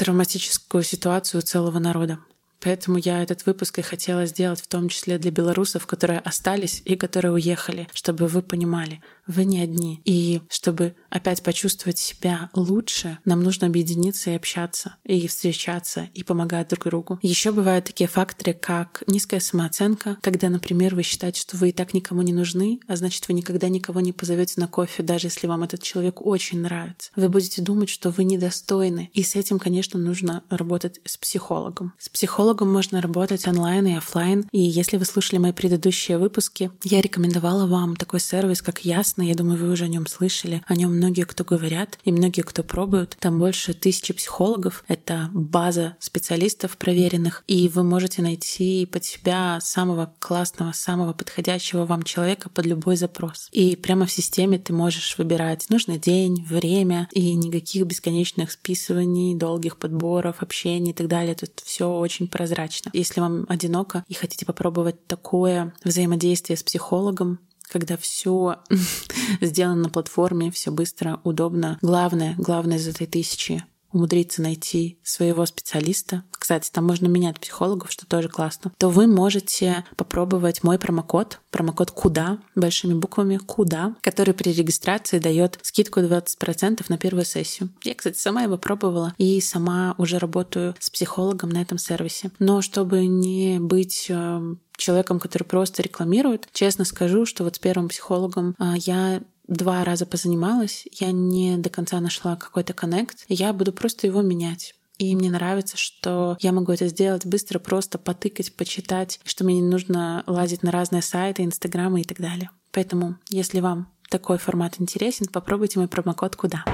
травматическую 0.00 0.82
ситуацию 0.82 1.42
целого 1.42 1.78
народа. 1.78 2.20
Поэтому 2.58 2.96
я 2.96 3.22
этот 3.22 3.44
выпуск 3.44 3.78
и 3.78 3.82
хотела 3.82 4.24
сделать 4.24 4.62
в 4.62 4.66
том 4.66 4.88
числе 4.88 5.18
для 5.18 5.30
белорусов, 5.30 5.86
которые 5.86 6.20
остались 6.20 6.80
и 6.86 6.96
которые 6.96 7.32
уехали, 7.32 7.86
чтобы 7.92 8.26
вы 8.26 8.40
понимали, 8.40 9.02
вы 9.26 9.44
не 9.44 9.60
одни. 9.60 10.00
И 10.06 10.40
чтобы 10.48 10.94
опять 11.10 11.42
почувствовать 11.42 11.98
себя 11.98 12.50
лучше, 12.54 13.18
нам 13.24 13.42
нужно 13.42 13.66
объединиться 13.66 14.30
и 14.30 14.34
общаться, 14.34 14.96
и 15.04 15.26
встречаться, 15.26 16.08
и 16.14 16.22
помогать 16.22 16.68
друг 16.68 16.84
другу. 16.84 17.18
Еще 17.22 17.52
бывают 17.52 17.86
такие 17.86 18.08
факторы, 18.08 18.54
как 18.54 19.02
низкая 19.06 19.40
самооценка, 19.40 20.18
когда, 20.22 20.48
например, 20.48 20.94
вы 20.94 21.02
считаете, 21.02 21.40
что 21.40 21.56
вы 21.56 21.70
и 21.70 21.72
так 21.72 21.94
никому 21.94 22.22
не 22.22 22.32
нужны, 22.32 22.80
а 22.86 22.96
значит, 22.96 23.26
вы 23.28 23.34
никогда 23.34 23.68
никого 23.68 24.00
не 24.00 24.12
позовете 24.12 24.54
на 24.56 24.68
кофе, 24.68 25.02
даже 25.02 25.26
если 25.28 25.46
вам 25.46 25.62
этот 25.62 25.82
человек 25.82 26.24
очень 26.24 26.60
нравится. 26.60 27.10
Вы 27.16 27.28
будете 27.28 27.62
думать, 27.62 27.88
что 27.88 28.10
вы 28.10 28.24
недостойны. 28.24 29.10
И 29.12 29.22
с 29.22 29.36
этим, 29.36 29.58
конечно, 29.58 29.98
нужно 29.98 30.42
работать 30.50 31.00
с 31.04 31.16
психологом. 31.16 31.94
С 31.98 32.08
психологом 32.08 32.72
можно 32.72 33.00
работать 33.00 33.46
онлайн 33.46 33.86
и 33.86 33.94
офлайн. 33.94 34.46
И 34.52 34.60
если 34.60 34.96
вы 34.96 35.04
слушали 35.04 35.38
мои 35.38 35.52
предыдущие 35.52 36.18
выпуски, 36.18 36.70
я 36.84 37.00
рекомендовала 37.00 37.66
вам 37.66 37.96
такой 37.96 38.20
сервис, 38.20 38.62
как 38.62 38.84
Ясно. 38.84 39.22
Я 39.22 39.34
думаю, 39.34 39.58
вы 39.58 39.70
уже 39.70 39.84
о 39.84 39.88
нем 39.88 40.06
слышали. 40.06 40.62
О 40.66 40.74
нем 40.74 40.99
многие 41.00 41.22
кто 41.22 41.44
говорят 41.44 41.98
и 42.04 42.12
многие 42.12 42.42
кто 42.42 42.62
пробуют. 42.62 43.16
Там 43.20 43.38
больше 43.38 43.72
тысячи 43.72 44.12
психологов. 44.12 44.84
Это 44.86 45.30
база 45.32 45.96
специалистов 45.98 46.76
проверенных. 46.76 47.42
И 47.46 47.68
вы 47.68 47.84
можете 47.84 48.20
найти 48.20 48.84
под 48.84 49.04
себя 49.04 49.58
самого 49.62 50.14
классного, 50.18 50.72
самого 50.72 51.14
подходящего 51.14 51.86
вам 51.86 52.02
человека 52.02 52.50
под 52.50 52.66
любой 52.66 52.96
запрос. 52.96 53.48
И 53.50 53.76
прямо 53.76 54.04
в 54.04 54.12
системе 54.12 54.58
ты 54.58 54.74
можешь 54.74 55.16
выбирать 55.16 55.70
нужный 55.70 55.98
день, 55.98 56.44
время 56.44 57.08
и 57.12 57.34
никаких 57.34 57.86
бесконечных 57.86 58.52
списываний, 58.52 59.34
долгих 59.34 59.78
подборов, 59.78 60.42
общений 60.42 60.90
и 60.90 60.94
так 60.94 61.08
далее. 61.08 61.34
Тут 61.34 61.62
все 61.64 61.90
очень 61.90 62.28
прозрачно. 62.28 62.90
Если 62.92 63.20
вам 63.20 63.46
одиноко 63.48 64.04
и 64.06 64.12
хотите 64.12 64.44
попробовать 64.44 65.06
такое 65.06 65.72
взаимодействие 65.82 66.58
с 66.58 66.62
психологом, 66.62 67.38
когда 67.70 67.96
все 67.96 68.58
сделано 69.40 69.82
на 69.82 69.88
платформе, 69.88 70.50
все 70.50 70.70
быстро, 70.70 71.20
удобно. 71.24 71.78
Главное, 71.82 72.34
главное 72.36 72.78
из 72.78 72.88
этой 72.88 73.06
тысячи 73.06 73.64
умудриться 73.92 74.42
найти 74.42 74.98
своего 75.02 75.46
специалиста, 75.46 76.24
кстати, 76.50 76.70
там 76.72 76.86
можно 76.86 77.06
менять 77.06 77.38
психологов, 77.38 77.92
что 77.92 78.06
тоже 78.06 78.28
классно, 78.28 78.72
то 78.78 78.88
вы 78.88 79.06
можете 79.06 79.84
попробовать 79.96 80.64
мой 80.64 80.78
промокод, 80.78 81.38
промокод 81.50 81.92
«Куда», 81.92 82.38
большими 82.56 82.94
буквами 82.94 83.36
«Куда», 83.36 83.94
который 84.00 84.34
при 84.34 84.50
регистрации 84.50 85.18
дает 85.18 85.60
скидку 85.62 86.00
20% 86.00 86.84
на 86.88 86.98
первую 86.98 87.24
сессию. 87.24 87.70
Я, 87.84 87.94
кстати, 87.94 88.18
сама 88.18 88.42
его 88.42 88.58
пробовала 88.58 89.14
и 89.16 89.40
сама 89.40 89.94
уже 89.98 90.18
работаю 90.18 90.74
с 90.80 90.90
психологом 90.90 91.50
на 91.50 91.62
этом 91.62 91.78
сервисе. 91.78 92.30
Но 92.38 92.62
чтобы 92.62 93.06
не 93.06 93.60
быть 93.60 94.06
эм, 94.08 94.60
человеком, 94.76 95.20
который 95.20 95.44
просто 95.44 95.82
рекламирует, 95.82 96.48
честно 96.52 96.84
скажу, 96.84 97.26
что 97.26 97.44
вот 97.44 97.56
с 97.56 97.58
первым 97.58 97.88
психологом 97.88 98.56
а, 98.58 98.74
я 98.76 99.20
два 99.50 99.84
раза 99.84 100.06
позанималась, 100.06 100.86
я 100.92 101.12
не 101.12 101.58
до 101.58 101.68
конца 101.68 102.00
нашла 102.00 102.36
какой-то 102.36 102.72
коннект, 102.72 103.24
я 103.28 103.52
буду 103.52 103.72
просто 103.72 104.06
его 104.06 104.22
менять. 104.22 104.74
И 104.96 105.16
мне 105.16 105.30
нравится, 105.30 105.76
что 105.76 106.36
я 106.40 106.52
могу 106.52 106.72
это 106.72 106.86
сделать 106.88 107.24
быстро, 107.26 107.58
просто 107.58 107.98
потыкать, 107.98 108.54
почитать, 108.54 109.18
что 109.24 109.44
мне 109.44 109.60
не 109.60 109.66
нужно 109.66 110.22
лазить 110.26 110.62
на 110.62 110.70
разные 110.70 111.02
сайты, 111.02 111.42
инстаграмы 111.42 112.02
и 112.02 112.04
так 112.04 112.20
далее. 112.20 112.50
Поэтому, 112.70 113.16
если 113.30 113.60
вам 113.60 113.90
такой 114.10 114.38
формат 114.38 114.74
интересен, 114.78 115.26
попробуйте 115.26 115.78
мой 115.78 115.88
промокод 115.88 116.36
«Куда». 116.36 116.64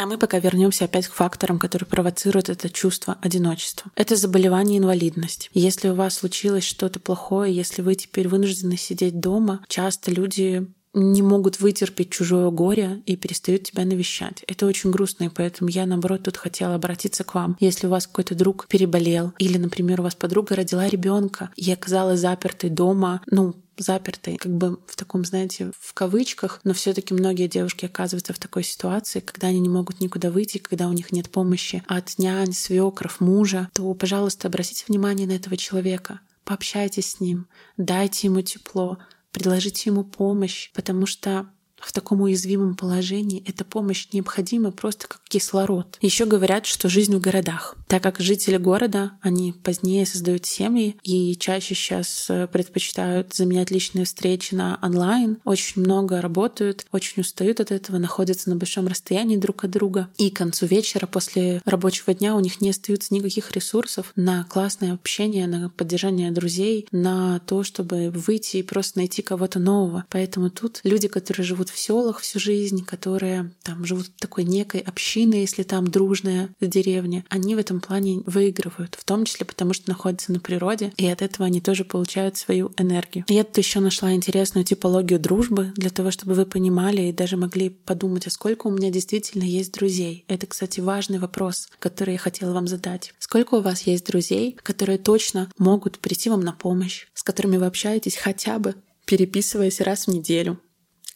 А 0.00 0.06
мы 0.06 0.16
пока 0.16 0.38
вернемся 0.38 0.86
опять 0.86 1.08
к 1.08 1.12
факторам, 1.12 1.58
которые 1.58 1.86
провоцируют 1.86 2.48
это 2.48 2.70
чувство 2.70 3.18
одиночества. 3.20 3.90
Это 3.96 4.16
заболевание 4.16 4.78
инвалидность. 4.78 5.50
Если 5.52 5.90
у 5.90 5.94
вас 5.94 6.14
случилось 6.14 6.64
что-то 6.64 6.98
плохое, 6.98 7.54
если 7.54 7.82
вы 7.82 7.94
теперь 7.94 8.26
вынуждены 8.26 8.78
сидеть 8.78 9.20
дома, 9.20 9.62
часто 9.68 10.10
люди 10.10 10.66
не 10.94 11.20
могут 11.20 11.60
вытерпеть 11.60 12.10
чужое 12.10 12.50
горе 12.50 13.02
и 13.04 13.14
перестают 13.14 13.64
тебя 13.64 13.84
навещать. 13.84 14.42
Это 14.46 14.64
очень 14.64 14.90
грустно, 14.90 15.24
и 15.24 15.28
поэтому 15.28 15.68
я, 15.68 15.84
наоборот, 15.84 16.22
тут 16.22 16.38
хотела 16.38 16.76
обратиться 16.76 17.22
к 17.22 17.34
вам. 17.34 17.58
Если 17.60 17.86
у 17.86 17.90
вас 17.90 18.06
какой-то 18.06 18.34
друг 18.34 18.68
переболел, 18.68 19.34
или, 19.38 19.58
например, 19.58 20.00
у 20.00 20.04
вас 20.04 20.14
подруга 20.14 20.56
родила 20.56 20.88
ребенка 20.88 21.50
и 21.56 21.70
оказалась 21.70 22.20
запертой 22.20 22.70
дома, 22.70 23.20
ну, 23.26 23.54
запертой, 23.82 24.36
как 24.36 24.52
бы 24.52 24.78
в 24.86 24.96
таком, 24.96 25.24
знаете, 25.24 25.72
в 25.78 25.94
кавычках, 25.94 26.60
но 26.64 26.72
все 26.72 26.92
таки 26.94 27.14
многие 27.14 27.48
девушки 27.48 27.86
оказываются 27.86 28.32
в 28.32 28.38
такой 28.38 28.64
ситуации, 28.64 29.20
когда 29.20 29.48
они 29.48 29.60
не 29.60 29.68
могут 29.68 30.00
никуда 30.00 30.30
выйти, 30.30 30.58
когда 30.58 30.88
у 30.88 30.92
них 30.92 31.12
нет 31.12 31.30
помощи 31.30 31.82
от 31.86 32.18
нянь, 32.18 32.52
свекров, 32.52 33.20
мужа, 33.20 33.68
то, 33.72 33.92
пожалуйста, 33.94 34.48
обратите 34.48 34.84
внимание 34.88 35.26
на 35.26 35.32
этого 35.32 35.56
человека, 35.56 36.20
пообщайтесь 36.44 37.12
с 37.12 37.20
ним, 37.20 37.46
дайте 37.76 38.26
ему 38.26 38.42
тепло, 38.42 38.98
предложите 39.32 39.90
ему 39.90 40.04
помощь, 40.04 40.70
потому 40.72 41.06
что 41.06 41.48
в 41.80 41.92
таком 41.92 42.20
уязвимом 42.22 42.74
положении 42.76 43.42
эта 43.46 43.64
помощь 43.64 44.08
необходима 44.12 44.70
просто 44.70 45.08
как 45.08 45.20
кислород. 45.28 45.98
Еще 46.00 46.26
говорят, 46.26 46.66
что 46.66 46.88
жизнь 46.88 47.16
в 47.16 47.20
городах. 47.20 47.76
Так 47.88 48.02
как 48.02 48.20
жители 48.20 48.56
города, 48.56 49.12
они 49.20 49.52
позднее 49.52 50.06
создают 50.06 50.46
семьи 50.46 50.96
и 51.02 51.36
чаще 51.36 51.74
сейчас 51.74 52.26
э, 52.28 52.46
предпочитают 52.46 53.34
заменять 53.34 53.70
личные 53.70 54.04
встречи 54.04 54.54
на 54.54 54.78
онлайн, 54.82 55.38
очень 55.44 55.82
много 55.82 56.20
работают, 56.20 56.86
очень 56.92 57.22
устают 57.22 57.60
от 57.60 57.70
этого, 57.70 57.98
находятся 57.98 58.50
на 58.50 58.56
большом 58.56 58.86
расстоянии 58.86 59.36
друг 59.36 59.64
от 59.64 59.70
друга. 59.70 60.08
И 60.18 60.30
к 60.30 60.36
концу 60.36 60.66
вечера 60.66 61.06
после 61.06 61.62
рабочего 61.64 62.14
дня 62.14 62.34
у 62.34 62.40
них 62.40 62.60
не 62.60 62.70
остается 62.70 63.14
никаких 63.14 63.52
ресурсов 63.52 64.12
на 64.16 64.44
классное 64.44 64.92
общение, 64.92 65.46
на 65.46 65.70
поддержание 65.70 66.30
друзей, 66.30 66.86
на 66.92 67.40
то, 67.40 67.62
чтобы 67.62 68.10
выйти 68.10 68.58
и 68.58 68.62
просто 68.62 68.98
найти 68.98 69.22
кого-то 69.22 69.58
нового. 69.58 70.04
Поэтому 70.10 70.50
тут 70.50 70.80
люди, 70.84 71.08
которые 71.08 71.44
живут 71.44 71.69
в 71.72 71.78
селах 71.78 72.20
всю 72.20 72.38
жизнь, 72.38 72.84
которые 72.84 73.52
там 73.62 73.84
живут 73.84 74.14
такой 74.16 74.44
некой 74.44 74.80
общиной, 74.80 75.40
если 75.40 75.62
там 75.62 75.86
дружная 75.86 76.50
деревня, 76.60 77.24
они 77.28 77.54
в 77.54 77.58
этом 77.58 77.80
плане 77.80 78.22
выигрывают, 78.26 78.96
в 78.98 79.04
том 79.04 79.24
числе 79.24 79.46
потому, 79.46 79.72
что 79.72 79.88
находятся 79.88 80.32
на 80.32 80.40
природе, 80.40 80.92
и 80.96 81.06
от 81.06 81.22
этого 81.22 81.46
они 81.46 81.60
тоже 81.60 81.84
получают 81.84 82.36
свою 82.36 82.72
энергию. 82.76 83.24
Я 83.28 83.44
тут 83.44 83.58
еще 83.58 83.80
нашла 83.80 84.12
интересную 84.12 84.64
типологию 84.64 85.20
дружбы 85.20 85.72
для 85.76 85.90
того, 85.90 86.10
чтобы 86.10 86.34
вы 86.34 86.46
понимали 86.46 87.02
и 87.02 87.12
даже 87.12 87.36
могли 87.36 87.70
подумать, 87.70 88.26
а 88.26 88.30
сколько 88.30 88.66
у 88.66 88.70
меня 88.70 88.90
действительно 88.90 89.44
есть 89.44 89.72
друзей. 89.72 90.24
Это, 90.28 90.46
кстати, 90.46 90.80
важный 90.80 91.18
вопрос, 91.18 91.68
который 91.78 92.12
я 92.12 92.18
хотела 92.18 92.52
вам 92.52 92.66
задать. 92.66 93.14
Сколько 93.18 93.56
у 93.56 93.60
вас 93.60 93.82
есть 93.82 94.06
друзей, 94.06 94.56
которые 94.62 94.98
точно 94.98 95.50
могут 95.58 95.98
прийти 95.98 96.30
вам 96.30 96.40
на 96.40 96.52
помощь, 96.52 97.06
с 97.14 97.22
которыми 97.22 97.56
вы 97.56 97.66
общаетесь 97.66 98.16
хотя 98.16 98.58
бы 98.58 98.74
переписываясь 99.10 99.80
раз 99.80 100.06
в 100.06 100.12
неделю, 100.12 100.60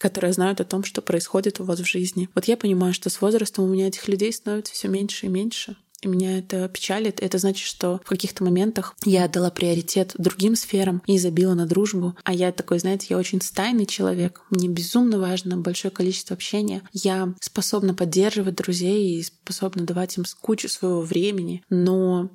которые 0.04 0.34
знают 0.34 0.61
о 0.61 0.66
том, 0.66 0.84
что 0.84 1.00
происходит 1.00 1.61
у 1.61 1.64
вас 1.64 1.80
в 1.80 1.87
жизни. 1.87 2.28
Вот 2.34 2.44
я 2.44 2.58
понимаю, 2.58 2.92
что 2.92 3.08
с 3.08 3.23
возрастом 3.23 3.64
у 3.64 3.68
меня 3.68 3.87
этих 3.87 4.06
людей 4.06 4.34
становится 4.34 4.75
все 4.75 4.87
меньше 4.87 5.25
и 5.25 5.28
меньше. 5.30 5.76
И 6.02 6.08
меня 6.08 6.40
это 6.40 6.68
печалит. 6.68 7.20
Это 7.23 7.38
значит, 7.38 7.66
что 7.66 8.02
в 8.04 8.08
каких-то 8.11 8.44
моментах 8.44 8.94
я 9.06 9.25
отдала 9.25 9.49
приоритет 9.49 10.12
другим 10.18 10.56
сферам 10.56 11.02
и 11.06 11.16
забила 11.16 11.54
на 11.54 11.64
дружбу. 11.64 12.14
А 12.23 12.34
я 12.34 12.52
такой, 12.52 12.80
знаете, 12.80 13.06
я 13.08 13.16
очень 13.16 13.40
стайный 13.40 13.87
человек. 13.87 14.42
Мне 14.50 14.68
безумно 14.68 15.18
важно 15.18 15.56
большое 15.56 15.90
количество 15.90 16.34
общения. 16.34 16.82
Я 16.92 17.32
способна 17.40 17.94
поддерживать 17.94 18.56
друзей 18.56 19.18
и 19.18 19.23
способна 19.23 19.87
давать 19.87 20.18
им 20.18 20.25
кучу 20.42 20.68
своего 20.68 21.00
времени. 21.00 21.64
Но 21.70 22.28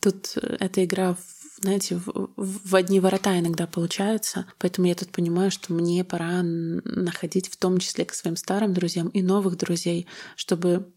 тут 0.00 0.38
эта 0.60 0.84
игра 0.84 1.14
в 1.14 1.45
знаете, 1.60 1.96
в, 1.96 2.30
в 2.36 2.76
одни 2.76 3.00
ворота 3.00 3.38
иногда 3.38 3.66
получается. 3.66 4.46
Поэтому 4.58 4.86
я 4.86 4.94
тут 4.94 5.10
понимаю, 5.10 5.50
что 5.50 5.72
мне 5.72 6.04
пора 6.04 6.42
находить 6.42 7.48
в 7.48 7.56
том 7.56 7.78
числе 7.78 8.04
к 8.04 8.14
своим 8.14 8.36
старым 8.36 8.74
друзьям 8.74 9.08
и 9.08 9.22
новых 9.22 9.56
друзей, 9.56 10.06
чтобы 10.36 10.92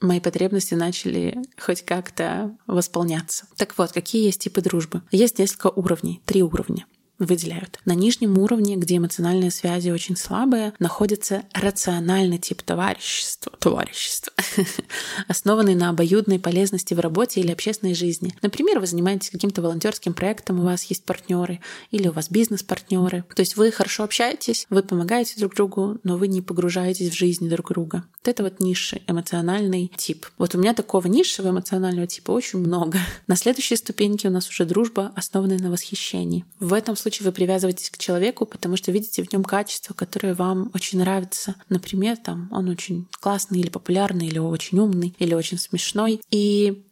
мои 0.00 0.20
потребности 0.20 0.74
начали 0.74 1.42
хоть 1.58 1.82
как-то 1.82 2.56
восполняться. 2.66 3.46
Так 3.56 3.76
вот, 3.78 3.92
какие 3.92 4.24
есть 4.24 4.42
типы 4.42 4.60
дружбы? 4.60 5.02
Есть 5.10 5.38
несколько 5.38 5.68
уровней, 5.68 6.22
три 6.24 6.42
уровня 6.42 6.86
выделяют. 7.18 7.80
На 7.84 7.94
нижнем 7.94 8.38
уровне, 8.38 8.76
где 8.76 8.96
эмоциональные 8.96 9.50
связи 9.50 9.90
очень 9.90 10.16
слабые, 10.16 10.72
находится 10.78 11.42
рациональный 11.52 12.38
тип 12.38 12.62
товарищества, 12.62 13.52
товарищества, 13.58 14.32
основанный 15.28 15.74
на 15.74 15.90
обоюдной 15.90 16.38
полезности 16.38 16.94
в 16.94 17.00
работе 17.00 17.40
или 17.40 17.52
общественной 17.52 17.94
жизни. 17.94 18.34
Например, 18.42 18.78
вы 18.78 18.86
занимаетесь 18.86 19.30
каким-то 19.30 19.62
волонтерским 19.62 20.14
проектом, 20.14 20.60
у 20.60 20.64
вас 20.64 20.84
есть 20.84 21.04
партнеры 21.04 21.60
или 21.90 22.08
у 22.08 22.12
вас 22.12 22.30
бизнес-партнеры. 22.30 23.24
То 23.34 23.40
есть 23.40 23.56
вы 23.56 23.70
хорошо 23.70 24.04
общаетесь, 24.04 24.66
вы 24.70 24.82
помогаете 24.82 25.38
друг 25.38 25.54
другу, 25.54 25.98
но 26.04 26.16
вы 26.16 26.28
не 26.28 26.42
погружаетесь 26.42 27.10
в 27.10 27.16
жизнь 27.16 27.48
друг 27.48 27.70
друга. 27.70 28.04
Вот 28.18 28.28
это 28.28 28.42
вот 28.42 28.60
низший 28.60 29.02
эмоциональный 29.06 29.90
тип. 29.96 30.26
Вот 30.38 30.54
у 30.54 30.58
меня 30.58 30.74
такого 30.74 31.06
низшего 31.06 31.50
эмоционального 31.50 32.06
типа 32.06 32.30
очень 32.30 32.60
много. 32.60 32.98
На 33.26 33.36
следующей 33.36 33.76
ступеньке 33.76 34.28
у 34.28 34.30
нас 34.30 34.48
уже 34.48 34.64
дружба, 34.64 35.12
основанная 35.16 35.58
на 35.58 35.70
восхищении. 35.70 36.44
В 36.60 36.72
этом 36.72 36.96
случае 36.96 37.07
случае 37.08 37.26
вы 37.26 37.32
привязываетесь 37.32 37.90
к 37.90 37.98
человеку, 37.98 38.46
потому 38.46 38.76
что 38.76 38.92
видите 38.92 39.22
в 39.22 39.32
нем 39.32 39.42
качество, 39.44 39.94
которое 39.94 40.34
вам 40.34 40.70
очень 40.74 40.98
нравится. 40.98 41.54
Например, 41.68 42.16
там 42.16 42.48
он 42.52 42.68
очень 42.68 43.08
классный 43.20 43.60
или 43.60 43.70
популярный, 43.70 44.26
или 44.26 44.38
очень 44.38 44.78
умный, 44.78 45.14
или 45.18 45.34
очень 45.34 45.58
смешной. 45.58 46.20
И 46.30 46.84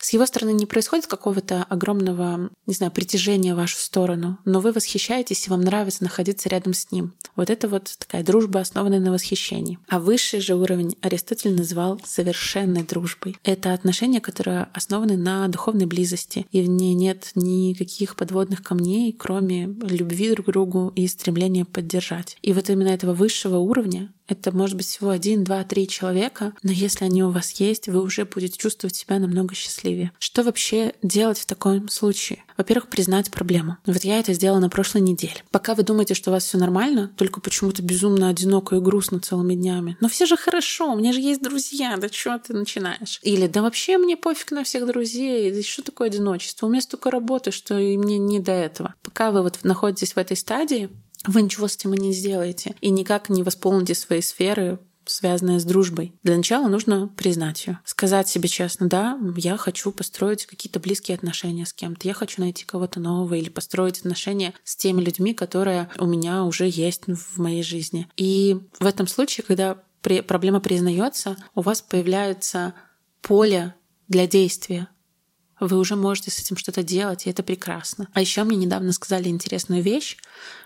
с 0.00 0.12
его 0.12 0.26
стороны 0.26 0.52
не 0.52 0.66
происходит 0.66 1.06
какого-то 1.06 1.64
огромного, 1.68 2.50
не 2.66 2.74
знаю, 2.74 2.92
притяжения 2.92 3.54
в 3.54 3.58
вашу 3.58 3.76
сторону, 3.76 4.38
но 4.44 4.60
вы 4.60 4.72
восхищаетесь, 4.72 5.46
и 5.46 5.50
вам 5.50 5.62
нравится 5.62 6.04
находиться 6.04 6.48
рядом 6.48 6.74
с 6.74 6.90
ним. 6.90 7.14
Вот 7.36 7.50
это 7.50 7.68
вот 7.68 7.96
такая 7.98 8.22
дружба, 8.22 8.60
основанная 8.60 9.00
на 9.00 9.12
восхищении. 9.12 9.78
А 9.88 9.98
высший 9.98 10.40
же 10.40 10.54
уровень 10.54 10.96
Аристотель 11.00 11.54
называл 11.54 12.00
совершенной 12.04 12.84
дружбой. 12.84 13.36
Это 13.44 13.72
отношения, 13.72 14.20
которые 14.20 14.68
основаны 14.72 15.16
на 15.16 15.48
духовной 15.48 15.86
близости, 15.86 16.46
и 16.52 16.62
в 16.62 16.68
ней 16.68 16.94
нет 16.94 17.30
никаких 17.34 18.16
подводных 18.16 18.62
камней, 18.62 19.12
кроме 19.12 19.66
любви 19.66 20.30
друг 20.30 20.46
к 20.46 20.50
другу 20.50 20.92
и 20.94 21.06
стремления 21.08 21.64
поддержать. 21.64 22.36
И 22.42 22.52
вот 22.52 22.70
именно 22.70 22.88
этого 22.88 23.12
высшего 23.14 23.56
уровня 23.56 24.12
это 24.28 24.54
может 24.54 24.76
быть 24.76 24.86
всего 24.86 25.10
один, 25.10 25.44
два, 25.44 25.64
три 25.64 25.88
человека, 25.88 26.52
но 26.62 26.70
если 26.70 27.04
они 27.04 27.24
у 27.24 27.30
вас 27.30 27.52
есть, 27.52 27.88
вы 27.88 28.02
уже 28.02 28.24
будете 28.24 28.58
чувствовать 28.58 28.94
себя 28.94 29.18
намного 29.18 29.54
счастливее. 29.54 30.12
Что 30.18 30.42
вообще 30.42 30.94
делать 31.02 31.38
в 31.38 31.46
таком 31.46 31.88
случае? 31.88 32.44
Во-первых, 32.56 32.88
признать 32.88 33.30
проблему. 33.30 33.78
Вот 33.86 34.04
я 34.04 34.18
это 34.18 34.32
сделала 34.34 34.58
на 34.58 34.68
прошлой 34.68 35.00
неделе. 35.00 35.42
Пока 35.50 35.74
вы 35.74 35.82
думаете, 35.82 36.14
что 36.14 36.30
у 36.30 36.34
вас 36.34 36.44
все 36.44 36.58
нормально, 36.58 37.10
только 37.16 37.40
почему-то 37.40 37.82
безумно 37.82 38.28
одиноко 38.28 38.76
и 38.76 38.80
грустно 38.80 39.20
целыми 39.20 39.54
днями. 39.54 39.96
Но 40.00 40.08
все 40.08 40.26
же 40.26 40.36
хорошо, 40.36 40.92
у 40.92 40.96
меня 40.96 41.12
же 41.12 41.20
есть 41.20 41.42
друзья, 41.42 41.96
да 41.96 42.08
что 42.08 42.38
ты 42.38 42.52
начинаешь? 42.52 43.20
Или 43.22 43.46
да 43.46 43.62
вообще 43.62 43.96
мне 43.96 44.16
пофиг 44.16 44.50
на 44.50 44.64
всех 44.64 44.86
друзей, 44.86 45.52
да 45.52 45.62
что 45.62 45.82
такое 45.82 46.08
одиночество? 46.08 46.66
У 46.66 46.70
меня 46.70 46.82
столько 46.82 47.10
работы, 47.10 47.50
что 47.50 47.78
и 47.78 47.96
мне 47.96 48.18
не 48.18 48.40
до 48.40 48.52
этого. 48.52 48.94
Пока 49.02 49.30
вы 49.30 49.42
вот 49.42 49.60
находитесь 49.62 50.12
в 50.12 50.18
этой 50.18 50.36
стадии, 50.36 50.90
вы 51.28 51.42
ничего 51.42 51.68
с 51.68 51.76
этим 51.76 51.94
и 51.94 52.00
не 52.00 52.12
сделаете. 52.12 52.74
И 52.80 52.90
никак 52.90 53.28
не 53.28 53.42
восполните 53.42 53.94
свои 53.94 54.20
сферы 54.20 54.78
связанные 55.10 55.58
с 55.58 55.64
дружбой. 55.64 56.12
Для 56.22 56.36
начала 56.36 56.68
нужно 56.68 57.08
признать 57.08 57.66
ее. 57.66 57.78
Сказать 57.84 58.28
себе 58.28 58.48
честно, 58.48 58.88
да, 58.88 59.18
я 59.36 59.56
хочу 59.56 59.90
построить 59.90 60.46
какие-то 60.46 60.80
близкие 60.80 61.14
отношения 61.14 61.66
с 61.66 61.72
кем-то, 61.72 62.06
я 62.06 62.14
хочу 62.14 62.40
найти 62.40 62.66
кого-то 62.66 63.00
нового 63.00 63.34
или 63.34 63.48
построить 63.48 64.00
отношения 64.00 64.54
с 64.64 64.76
теми 64.76 65.00
людьми, 65.00 65.34
которые 65.34 65.88
у 65.98 66.06
меня 66.06 66.44
уже 66.44 66.68
есть 66.68 67.04
в 67.06 67.40
моей 67.40 67.62
жизни. 67.62 68.06
И 68.16 68.58
в 68.78 68.84
этом 68.84 69.06
случае, 69.06 69.44
когда 69.46 69.78
проблема 70.02 70.60
признается, 70.60 71.36
у 71.54 71.62
вас 71.62 71.80
появляется 71.80 72.74
поле 73.22 73.74
для 74.08 74.26
действия. 74.26 74.88
Вы 75.60 75.78
уже 75.78 75.96
можете 75.96 76.30
с 76.30 76.38
этим 76.38 76.56
что-то 76.56 76.82
делать, 76.82 77.26
и 77.26 77.30
это 77.30 77.42
прекрасно. 77.42 78.08
А 78.12 78.20
еще 78.20 78.44
мне 78.44 78.56
недавно 78.56 78.92
сказали 78.92 79.28
интересную 79.28 79.82
вещь, 79.82 80.16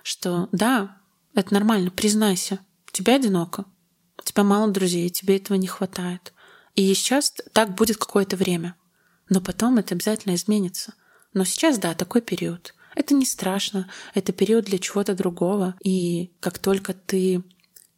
что 0.02 0.48
да, 0.52 0.96
это 1.34 1.54
нормально, 1.54 1.90
признайся, 1.90 2.58
тебе 2.90 3.14
одиноко, 3.14 3.64
у 4.18 4.22
тебя 4.22 4.44
мало 4.44 4.70
друзей, 4.70 5.08
тебе 5.10 5.36
этого 5.36 5.56
не 5.56 5.66
хватает. 5.66 6.32
И 6.74 6.92
сейчас 6.94 7.34
так 7.52 7.74
будет 7.74 7.96
какое-то 7.96 8.36
время. 8.36 8.76
Но 9.28 9.40
потом 9.40 9.78
это 9.78 9.94
обязательно 9.94 10.34
изменится. 10.34 10.94
Но 11.34 11.44
сейчас, 11.44 11.78
да, 11.78 11.94
такой 11.94 12.20
период. 12.20 12.74
Это 12.94 13.14
не 13.14 13.24
страшно, 13.24 13.90
это 14.14 14.32
период 14.32 14.66
для 14.66 14.78
чего-то 14.78 15.14
другого. 15.14 15.74
И 15.82 16.32
как 16.40 16.58
только 16.58 16.92
ты 16.92 17.42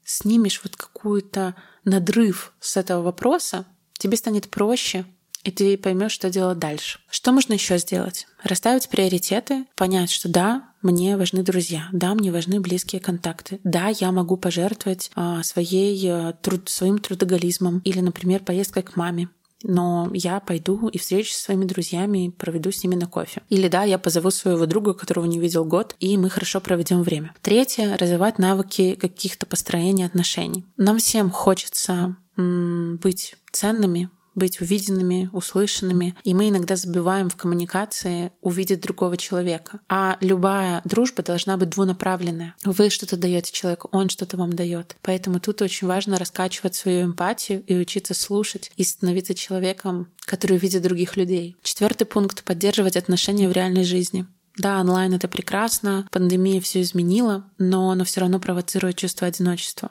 снимешь 0.04 0.60
вот 0.62 0.76
какую-то 0.76 1.56
надрыв 1.84 2.52
с 2.60 2.76
этого 2.76 3.02
вопроса, 3.02 3.66
тебе 3.98 4.16
станет 4.16 4.48
проще, 4.50 5.04
и 5.44 5.50
ты 5.50 5.76
поймешь, 5.76 6.12
что 6.12 6.30
делать 6.30 6.58
дальше. 6.58 6.98
Что 7.10 7.32
можно 7.32 7.52
еще 7.52 7.78
сделать? 7.78 8.26
Расставить 8.42 8.88
приоритеты, 8.88 9.66
понять, 9.76 10.10
что 10.10 10.28
да, 10.28 10.70
мне 10.82 11.16
важны 11.16 11.42
друзья, 11.42 11.88
да, 11.92 12.14
мне 12.14 12.32
важны 12.32 12.60
близкие 12.60 13.00
контакты, 13.00 13.60
да, 13.64 13.88
я 13.88 14.10
могу 14.12 14.36
пожертвовать 14.36 15.10
а, 15.14 15.42
своей, 15.42 16.06
а, 16.10 16.32
труд, 16.32 16.68
своим 16.68 16.98
трудоголизмом 16.98 17.80
или, 17.84 18.00
например, 18.00 18.42
поездкой 18.42 18.82
к 18.82 18.96
маме, 18.96 19.28
но 19.62 20.10
я 20.12 20.40
пойду 20.40 20.88
и 20.88 20.98
встречусь 20.98 21.36
со 21.36 21.44
своими 21.44 21.64
друзьями, 21.64 22.28
проведу 22.36 22.70
с 22.70 22.84
ними 22.84 22.94
на 22.94 23.06
кофе. 23.06 23.42
Или 23.48 23.68
да, 23.68 23.82
я 23.82 23.98
позову 23.98 24.30
своего 24.30 24.66
друга, 24.66 24.92
которого 24.92 25.24
не 25.24 25.40
видел 25.40 25.64
год, 25.64 25.96
и 26.00 26.16
мы 26.18 26.28
хорошо 26.28 26.60
проведем 26.60 27.02
время. 27.02 27.34
Третье— 27.40 27.96
развивать 27.98 28.38
навыки 28.38 28.94
каких-то 28.94 29.46
построения 29.46 30.06
отношений. 30.06 30.66
Нам 30.76 30.98
всем 30.98 31.30
хочется 31.30 32.16
м- 32.36 32.98
быть 32.98 33.36
ценными, 33.52 34.10
быть 34.34 34.60
увиденными, 34.60 35.30
услышанными. 35.32 36.14
И 36.24 36.34
мы 36.34 36.48
иногда 36.48 36.76
забиваем 36.76 37.28
в 37.28 37.36
коммуникации 37.36 38.32
увидеть 38.40 38.80
другого 38.80 39.16
человека. 39.16 39.80
А 39.88 40.16
любая 40.20 40.82
дружба 40.84 41.22
должна 41.22 41.56
быть 41.56 41.70
двунаправленная. 41.70 42.54
Вы 42.64 42.90
что-то 42.90 43.16
даете 43.16 43.52
человеку, 43.52 43.88
он 43.92 44.08
что-то 44.08 44.36
вам 44.36 44.52
дает. 44.52 44.96
Поэтому 45.02 45.40
тут 45.40 45.62
очень 45.62 45.86
важно 45.86 46.18
раскачивать 46.18 46.74
свою 46.74 47.06
эмпатию 47.06 47.62
и 47.66 47.76
учиться 47.76 48.14
слушать 48.14 48.70
и 48.76 48.84
становиться 48.84 49.34
человеком, 49.34 50.08
который 50.24 50.58
видит 50.58 50.82
других 50.82 51.16
людей. 51.16 51.56
Четвертый 51.62 52.04
пункт— 52.04 52.42
поддерживать 52.44 52.96
отношения 52.96 53.48
в 53.48 53.52
реальной 53.52 53.84
жизни. 53.84 54.26
Да, 54.56 54.80
онлайн 54.80 55.14
это 55.14 55.26
прекрасно, 55.26 56.06
пандемия 56.12 56.60
все 56.60 56.80
изменила, 56.80 57.50
но 57.58 57.90
оно 57.90 58.04
все 58.04 58.20
равно 58.20 58.38
провоцирует 58.38 58.96
чувство 58.96 59.26
одиночества 59.26 59.90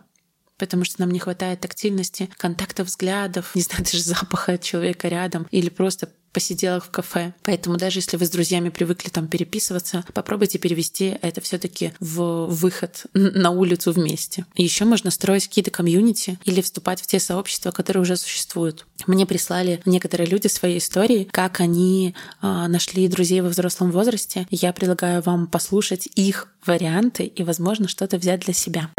потому 0.64 0.86
что 0.86 1.02
нам 1.02 1.12
не 1.12 1.20
хватает 1.20 1.60
тактильности, 1.60 2.30
контакта 2.38 2.86
взглядов, 2.86 3.52
не 3.54 3.62
знаю, 3.62 3.84
даже 3.92 4.02
запаха 4.02 4.58
человека 4.58 5.10
рядом 5.10 5.46
или 5.52 5.68
просто 5.68 6.08
посиделок 6.32 6.86
в 6.86 6.90
кафе. 6.90 7.34
Поэтому 7.44 7.78
даже 7.78 8.00
если 8.00 8.18
вы 8.18 8.26
с 8.26 8.30
друзьями 8.30 8.70
привыкли 8.70 9.10
там 9.10 9.28
переписываться, 9.28 10.04
попробуйте 10.14 10.58
перевести 10.58 11.18
это 11.22 11.42
все 11.42 11.60
таки 11.60 11.94
в 12.00 12.48
выход 12.48 13.06
на 13.14 13.52
улицу 13.52 13.92
вместе. 13.92 14.46
Еще 14.56 14.86
можно 14.86 15.12
строить 15.12 15.48
какие-то 15.48 15.70
комьюнити 15.70 16.40
или 16.44 16.62
вступать 16.62 17.02
в 17.02 17.08
те 17.08 17.20
сообщества, 17.20 17.72
которые 17.72 18.02
уже 18.02 18.18
существуют. 18.18 18.88
Мне 19.06 19.26
прислали 19.26 19.82
некоторые 19.86 20.28
люди 20.28 20.48
свои 20.48 20.80
истории, 20.80 21.28
как 21.32 21.60
они 21.60 22.16
э, 22.42 22.68
нашли 22.68 23.08
друзей 23.08 23.42
во 23.42 23.50
взрослом 23.50 23.92
возрасте. 23.92 24.48
Я 24.50 24.74
предлагаю 24.74 25.22
вам 25.22 25.46
послушать 25.46 26.08
их 26.16 26.48
варианты 26.66 27.26
и, 27.26 27.44
возможно, 27.44 27.88
что-то 27.88 28.18
взять 28.18 28.40
для 28.40 28.54
себя. 28.54 28.90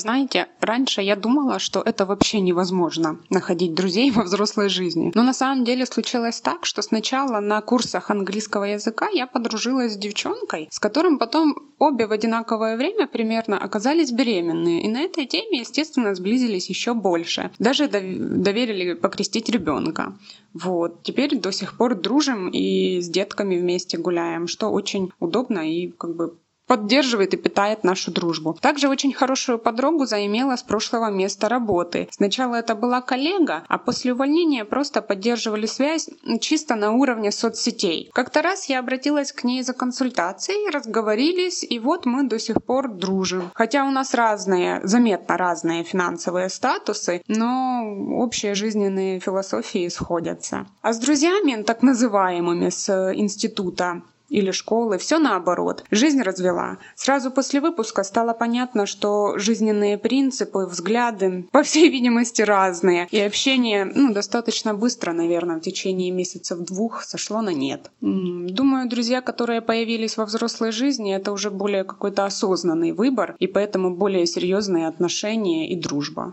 Знаете, 0.00 0.48
раньше 0.60 1.02
я 1.02 1.14
думала, 1.14 1.58
что 1.58 1.82
это 1.82 2.06
вообще 2.06 2.40
невозможно 2.40 3.18
находить 3.28 3.74
друзей 3.74 4.10
во 4.10 4.22
взрослой 4.22 4.70
жизни. 4.70 5.12
Но 5.14 5.22
на 5.22 5.34
самом 5.34 5.64
деле 5.64 5.84
случилось 5.84 6.40
так, 6.40 6.64
что 6.64 6.80
сначала 6.80 7.40
на 7.40 7.60
курсах 7.60 8.10
английского 8.10 8.64
языка 8.64 9.08
я 9.12 9.26
подружилась 9.26 9.92
с 9.92 9.98
девчонкой, 9.98 10.68
с 10.70 10.78
которым 10.78 11.18
потом 11.18 11.54
обе 11.78 12.06
в 12.06 12.12
одинаковое 12.12 12.78
время 12.78 13.06
примерно 13.06 13.58
оказались 13.58 14.10
беременные. 14.10 14.82
И 14.84 14.88
на 14.88 15.02
этой 15.02 15.26
теме, 15.26 15.60
естественно, 15.60 16.14
сблизились 16.14 16.70
еще 16.70 16.94
больше. 16.94 17.50
Даже 17.58 17.86
доверили 17.86 18.94
покрестить 18.94 19.50
ребенка. 19.50 20.16
Вот. 20.54 21.02
Теперь 21.02 21.38
до 21.38 21.52
сих 21.52 21.76
пор 21.76 21.94
дружим 21.94 22.48
и 22.48 23.00
с 23.00 23.08
детками 23.08 23.58
вместе 23.58 23.98
гуляем, 23.98 24.46
что 24.46 24.70
очень 24.70 25.12
удобно 25.20 25.60
и 25.70 25.88
как 25.88 26.16
бы 26.16 26.34
поддерживает 26.70 27.34
и 27.34 27.36
питает 27.36 27.82
нашу 27.82 28.12
дружбу. 28.12 28.56
Также 28.60 28.88
очень 28.88 29.12
хорошую 29.12 29.58
подругу 29.58 30.06
заимела 30.06 30.54
с 30.54 30.62
прошлого 30.62 31.10
места 31.10 31.48
работы. 31.48 32.06
Сначала 32.12 32.54
это 32.54 32.76
была 32.76 33.00
коллега, 33.00 33.64
а 33.66 33.76
после 33.76 34.12
увольнения 34.12 34.64
просто 34.64 35.02
поддерживали 35.02 35.66
связь 35.66 36.08
чисто 36.40 36.76
на 36.76 36.92
уровне 36.92 37.32
соцсетей. 37.32 38.08
Как-то 38.14 38.40
раз 38.40 38.68
я 38.68 38.78
обратилась 38.78 39.32
к 39.32 39.42
ней 39.42 39.64
за 39.64 39.72
консультацией, 39.72 40.70
разговорились, 40.70 41.64
и 41.64 41.80
вот 41.80 42.06
мы 42.06 42.28
до 42.28 42.38
сих 42.38 42.62
пор 42.62 42.88
дружим. 42.88 43.50
Хотя 43.52 43.84
у 43.84 43.90
нас 43.90 44.14
разные, 44.14 44.80
заметно 44.84 45.36
разные 45.36 45.82
финансовые 45.82 46.48
статусы, 46.50 47.20
но 47.26 47.82
общие 48.14 48.54
жизненные 48.54 49.18
философии 49.18 49.88
сходятся. 49.88 50.68
А 50.82 50.92
с 50.92 51.00
друзьями, 51.00 51.64
так 51.64 51.82
называемыми 51.82 52.68
с 52.68 53.12
института, 53.12 54.02
или 54.30 54.52
школы, 54.52 54.96
все 54.96 55.18
наоборот. 55.18 55.84
Жизнь 55.90 56.22
развела. 56.22 56.78
Сразу 56.94 57.30
после 57.30 57.60
выпуска 57.60 58.02
стало 58.04 58.32
понятно, 58.32 58.86
что 58.86 59.36
жизненные 59.36 59.98
принципы, 59.98 60.66
взгляды, 60.66 61.48
по 61.52 61.62
всей 61.62 61.90
видимости, 61.90 62.42
разные. 62.42 63.08
И 63.10 63.18
общение 63.18 63.84
ну, 63.84 64.14
достаточно 64.14 64.72
быстро, 64.72 65.12
наверное, 65.12 65.56
в 65.56 65.60
течение 65.60 66.10
месяцев 66.10 66.58
двух 66.60 67.02
сошло 67.02 67.42
на 67.42 67.50
нет. 67.50 67.90
Думаю, 68.00 68.88
друзья, 68.88 69.20
которые 69.20 69.60
появились 69.60 70.16
во 70.16 70.24
взрослой 70.24 70.72
жизни, 70.72 71.14
это 71.14 71.32
уже 71.32 71.50
более 71.50 71.84
какой-то 71.84 72.24
осознанный 72.24 72.92
выбор, 72.92 73.34
и 73.38 73.46
поэтому 73.46 73.96
более 73.96 74.26
серьезные 74.26 74.86
отношения 74.86 75.70
и 75.70 75.76
дружба. 75.76 76.32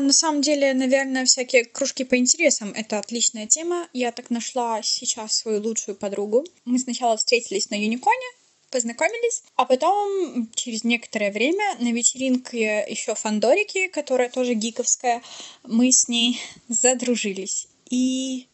На 0.00 0.14
самом 0.14 0.40
деле, 0.40 0.72
наверное, 0.72 1.26
всякие 1.26 1.64
кружки 1.66 2.04
по 2.04 2.16
интересам— 2.16 2.72
это 2.76 2.98
отличная 2.98 3.46
тема. 3.46 3.86
Я 3.92 4.12
так 4.12 4.30
нашла 4.30 4.82
сейчас 4.82 5.36
свою 5.36 5.60
лучшую 5.62 5.94
подругу. 5.94 6.46
Мы 6.64 6.78
сначала 6.78 7.18
встретились 7.18 7.68
на 7.68 7.74
Юниконе, 7.74 8.26
познакомились, 8.70 9.42
а 9.56 9.66
потом 9.66 10.48
через 10.54 10.84
некоторое 10.84 11.30
время 11.30 11.76
на 11.80 11.92
вечеринке 11.92 12.86
еще 12.88 13.14
Фандорики, 13.14 13.88
которая 13.88 14.30
тоже 14.30 14.54
гиковская, 14.54 15.22
мы 15.64 15.92
с 15.92 16.08
ней 16.08 16.40
задружились. 16.68 17.68
И 17.90 18.46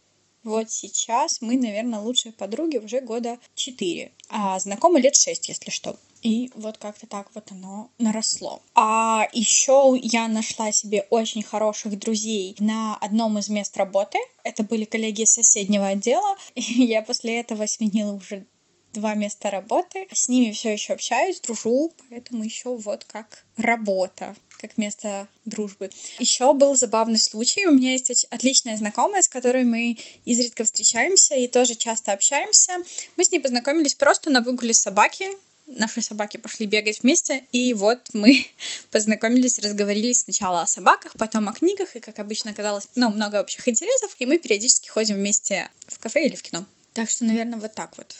вот 0.42 0.72
сейчас 0.72 1.40
мы, 1.42 1.56
наверное, 1.56 2.00
лучшие 2.00 2.32
подруги 2.32 2.78
уже 2.78 3.00
года 3.00 3.38
четыре, 3.54 4.10
а 4.30 4.58
знакомы 4.58 5.00
лет 5.00 5.14
шесть, 5.14 5.48
если 5.48 5.70
что. 5.70 5.96
И 6.22 6.50
вот 6.54 6.78
как-то 6.78 7.06
так 7.06 7.28
вот 7.34 7.50
оно 7.52 7.90
наросло. 7.98 8.62
А 8.74 9.28
еще 9.32 9.98
я 10.02 10.28
нашла 10.28 10.72
себе 10.72 11.06
очень 11.10 11.42
хороших 11.42 11.98
друзей 11.98 12.56
на 12.58 12.96
одном 12.96 13.38
из 13.38 13.48
мест 13.48 13.76
работы. 13.76 14.18
Это 14.42 14.62
были 14.62 14.84
коллеги 14.84 15.24
соседнего 15.24 15.88
отдела. 15.88 16.36
И 16.54 16.84
я 16.84 17.02
после 17.02 17.40
этого 17.40 17.66
сменила 17.66 18.12
уже 18.12 18.46
два 18.92 19.14
места 19.14 19.50
работы. 19.50 20.08
С 20.12 20.28
ними 20.28 20.52
все 20.52 20.72
еще 20.72 20.94
общаюсь, 20.94 21.40
дружу, 21.40 21.92
поэтому 22.08 22.42
еще 22.42 22.76
вот 22.76 23.04
как 23.04 23.44
работа 23.56 24.34
как 24.58 24.78
место 24.78 25.28
дружбы. 25.44 25.90
Еще 26.18 26.52
был 26.54 26.74
забавный 26.74 27.18
случай. 27.18 27.66
У 27.66 27.72
меня 27.72 27.92
есть 27.92 28.26
отличная 28.30 28.76
знакомая, 28.78 29.20
с 29.20 29.28
которой 29.28 29.64
мы 29.64 29.98
изредка 30.24 30.64
встречаемся 30.64 31.34
и 31.34 31.46
тоже 31.46 31.74
часто 31.74 32.12
общаемся. 32.12 32.72
Мы 33.16 33.24
с 33.24 33.30
ней 33.30 33.38
познакомились 33.38 33.94
просто 33.94 34.30
на 34.30 34.40
выгуле 34.40 34.72
собаки 34.72 35.28
наши 35.66 36.02
собаки 36.02 36.36
пошли 36.36 36.66
бегать 36.66 37.02
вместе, 37.02 37.44
и 37.52 37.74
вот 37.74 38.00
мы 38.12 38.46
познакомились, 38.90 39.58
разговорились 39.58 40.22
сначала 40.22 40.62
о 40.62 40.66
собаках, 40.66 41.12
потом 41.18 41.48
о 41.48 41.52
книгах, 41.52 41.96
и, 41.96 42.00
как 42.00 42.18
обычно, 42.18 42.52
оказалось, 42.52 42.88
ну, 42.94 43.10
много 43.10 43.40
общих 43.40 43.66
интересов, 43.68 44.14
и 44.18 44.26
мы 44.26 44.38
периодически 44.38 44.88
ходим 44.88 45.16
вместе 45.16 45.70
в 45.86 45.98
кафе 45.98 46.26
или 46.26 46.36
в 46.36 46.42
кино. 46.42 46.64
Так 46.92 47.10
что, 47.10 47.24
наверное, 47.24 47.58
вот 47.58 47.74
так 47.74 47.96
вот. 47.96 48.16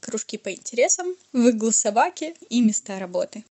Кружки 0.00 0.38
по 0.38 0.52
интересам, 0.52 1.08
выгул 1.32 1.72
собаки 1.72 2.34
и 2.48 2.60
места 2.60 2.98
работы. 2.98 3.44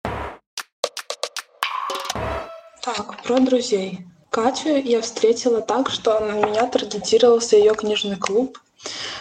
Так, 2.82 3.22
про 3.22 3.40
друзей. 3.40 4.00
Катю 4.30 4.76
я 4.76 5.00
встретила 5.00 5.62
так, 5.62 5.88
что 5.90 6.20
на 6.20 6.32
меня 6.32 6.66
таргетировался 6.66 7.56
ее 7.56 7.74
книжный 7.74 8.16
клуб. 8.16 8.58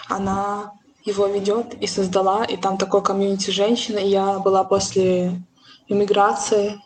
Она 0.10 0.74
его 1.06 1.28
ведет 1.28 1.74
и 1.76 1.88
создала, 1.88 2.46
и 2.46 2.58
там 2.58 2.78
такой 2.78 3.04
комьюнити 3.04 3.52
женщин. 3.52 3.98
Я 3.98 4.40
была 4.40 4.64
после 4.64 5.42
иммиграции 5.88 6.80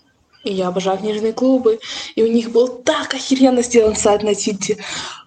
И 0.44 0.54
я 0.54 0.70
обожаю 0.70 0.98
книжные 0.98 1.34
клубы. 1.34 1.80
И 2.16 2.24
у 2.24 2.28
них 2.28 2.52
был 2.52 2.68
так 2.70 3.14
охеренно 3.14 3.62
сделан 3.64 3.96
сайт 3.96 4.24
на 4.24 4.34
Тильте. 4.34 4.78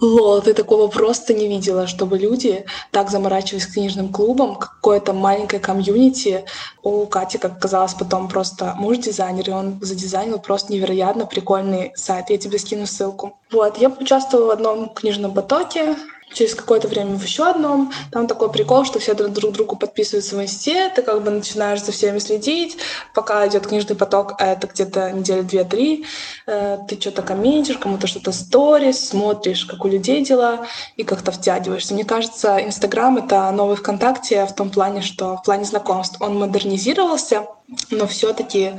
Лол, 0.01 0.41
ты 0.41 0.55
такого 0.55 0.89
просто 0.89 1.35
не 1.35 1.47
видела, 1.47 1.87
чтобы 1.87 2.17
люди 2.17 2.65
так 2.91 3.11
заморачивались 3.11 3.67
книжным 3.67 4.13
клубам, 4.13 4.57
какое-то 4.57 5.13
маленькое 5.13 5.61
комьюнити. 5.61 6.45
У 6.83 7.05
Кати, 7.07 7.37
как 7.39 7.59
оказалось, 7.59 7.93
потом 7.95 8.29
просто 8.29 8.75
муж 8.79 8.99
дизайнер, 8.99 9.51
и 9.51 9.53
он 9.53 9.79
задизайнил 9.83 10.39
просто 10.39 10.73
невероятно 10.73 11.27
прикольный 11.27 11.93
сайт. 11.97 12.31
Я 12.31 12.39
тебе 12.39 12.59
скину 12.59 12.87
ссылку. 12.87 13.39
Вот, 13.51 13.77
я 13.79 13.89
участвовала 13.91 14.47
в 14.47 14.51
одном 14.51 14.89
книжном 14.89 15.35
потоке, 15.35 15.97
через 16.33 16.55
какое-то 16.55 16.89
время 16.89 17.17
в 17.17 17.23
еще 17.23 17.49
одном. 17.49 17.93
Там 18.11 18.27
такой 18.27 18.51
прикол, 18.51 18.85
что 18.85 18.99
все 18.99 19.15
друг, 19.15 19.33
друг 19.33 19.53
другу 19.53 19.77
подписываются 19.77 20.37
в 20.37 20.43
инсте, 20.43 20.91
ты 20.95 21.03
как 21.03 21.23
бы 21.23 21.31
начинаешь 21.31 21.83
за 21.83 21.93
всеми 21.93 22.19
следить, 22.19 22.79
пока 23.15 23.47
идет 23.47 23.67
книжный 23.67 23.97
поток, 23.97 24.35
а 24.39 24.47
это 24.47 24.67
где-то 24.67 25.11
недели 25.13 25.43
две-три, 25.43 26.07
э, 26.47 26.79
ты 26.89 27.01
что-то 27.01 27.23
комментишь, 27.23 27.79
кому-то 27.79 28.07
что-то 28.07 28.33
сторис, 28.33 29.09
смотришь, 29.09 29.65
как 29.65 29.85
у 29.85 29.89
людей 29.89 30.25
дела, 30.25 30.67
и 30.97 31.05
как-то 31.05 31.33
втягиваешься. 31.33 31.95
Мне 31.95 32.05
кажется, 32.05 32.59
Инстаграм— 32.65 33.17
это 33.19 33.51
новый 33.51 33.77
ВКонтакте 33.77 34.47
в 34.47 34.55
том 34.55 34.71
плане, 34.71 35.03
что 35.03 35.37
в 35.37 35.43
плане 35.43 35.65
знакомств 35.65 36.21
он 36.21 36.39
модернизировался, 36.39 37.47
но 37.91 38.07
все 38.07 38.33
таки 38.33 38.73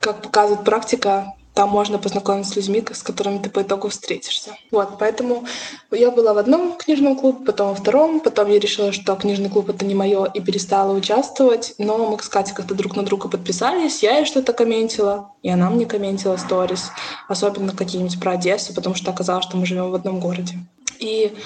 как 0.00 0.20
показывает 0.20 0.64
практика, 0.64 1.34
там 1.54 1.70
можно 1.70 1.98
познакомиться 1.98 2.52
с 2.52 2.56
людьми, 2.56 2.84
с 2.92 3.02
которыми 3.02 3.38
ты 3.38 3.48
по 3.48 3.62
итогу 3.62 3.88
встретишься. 3.88 4.56
Вот, 4.72 4.98
поэтому 4.98 5.44
я 5.92 6.10
была 6.10 6.34
в 6.34 6.38
одном 6.38 6.76
книжном 6.76 7.16
клубе, 7.16 7.44
потом 7.46 7.68
во 7.68 7.74
втором, 7.74 8.20
потом 8.20 8.50
я 8.50 8.58
решила, 8.58 8.92
что 8.92 9.14
книжный 9.14 9.48
клуб— 9.48 9.68
это 9.70 9.84
не 9.84 9.94
мое, 9.94 10.24
и 10.24 10.40
перестала 10.40 10.92
участвовать, 10.92 11.74
но 11.78 11.96
мы 12.10 12.20
с 12.20 12.28
Катей 12.28 12.54
как-то 12.54 12.74
друг 12.74 12.96
на 12.96 13.04
друга 13.04 13.28
подписались, 13.28 14.02
я 14.02 14.18
ей 14.18 14.26
что-то 14.26 14.52
комментила, 14.52 15.32
и 15.42 15.48
она 15.48 15.70
мне 15.70 15.86
комментила 15.86 16.36
сторис, 16.36 16.90
особенно 17.28 17.74
какие-нибудь 17.74 18.18
про 18.18 18.32
Одессу, 18.32 18.74
потому 18.74 18.96
что 18.96 19.12
оказалось, 19.12 19.44
что 19.44 19.56
мы 19.56 19.64
живем 19.64 19.90
в 19.90 19.94
одном 19.94 20.18
городе. 20.18 20.58
И 20.98 21.36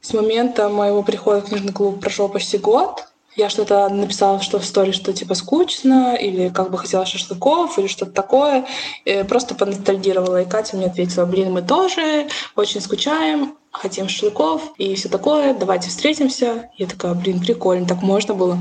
с 0.00 0.12
момента 0.14 0.68
моего 0.68 1.02
прихода 1.02 1.40
в 1.40 1.48
книжный 1.48 1.72
клуб 1.72 2.00
прошел 2.00 2.28
почти 2.28 2.58
год, 2.58 3.08
я 3.36 3.48
что-то 3.48 3.88
написала, 3.88 4.40
что 4.40 4.58
в 4.58 4.64
сторе, 4.64 4.92
что 4.92 5.12
типа 5.12 5.34
скучно, 5.34 6.14
или 6.14 6.48
как 6.48 6.70
бы 6.70 6.78
хотела 6.78 7.06
шашлыков, 7.06 7.78
или 7.78 7.86
что-то 7.86 8.12
такое. 8.12 8.66
И 9.04 9.22
просто 9.22 9.54
поностальгировала. 9.54 10.42
И 10.42 10.48
Катя 10.48 10.76
мне 10.76 10.86
ответила, 10.86 11.24
блин, 11.24 11.52
мы 11.52 11.62
тоже 11.62 12.28
очень 12.56 12.80
скучаем, 12.80 13.56
хотим 13.70 14.08
шашлыков 14.08 14.74
и 14.76 14.94
все 14.94 15.08
такое, 15.08 15.54
давайте 15.54 15.88
встретимся. 15.88 16.70
Я 16.76 16.86
такая, 16.86 17.14
блин, 17.14 17.40
прикольно, 17.40 17.86
так 17.86 18.02
можно 18.02 18.34
было. 18.34 18.58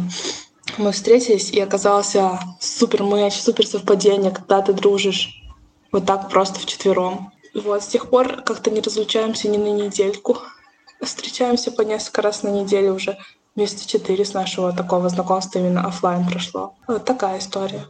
Мы 0.77 0.93
встретились, 0.93 1.51
и 1.51 1.60
оказался 1.60 2.39
супер 2.60 3.03
мэч, 3.03 3.34
супер 3.34 3.67
совпадение, 3.67 4.31
когда 4.31 4.62
ты 4.62 4.71
дружишь 4.71 5.43
вот 5.91 6.05
так 6.05 6.29
просто 6.29 6.60
вчетвером. 6.60 7.34
Вот, 7.53 7.84
с 7.84 7.88
тех 7.88 8.10
пор 8.10 8.41
как-то 8.43 8.71
не 8.71 8.79
разлучаемся 8.79 9.49
ни 9.49 9.57
на 9.57 9.67
недельку. 9.67 10.38
Встречаемся 11.01 11.71
по 11.71 11.81
несколько 11.81 12.21
раз 12.21 12.43
на 12.43 12.49
неделю 12.49 12.93
уже 12.93 13.17
месяца 13.55 13.87
четыре 13.87 14.25
с 14.25 14.33
нашего 14.33 14.73
такого 14.73 15.09
знакомства 15.09 15.59
именно 15.59 15.85
офлайн 15.85 16.25
прошло. 16.25 16.75
Вот 16.87 17.05
такая 17.05 17.39
история. 17.39 17.85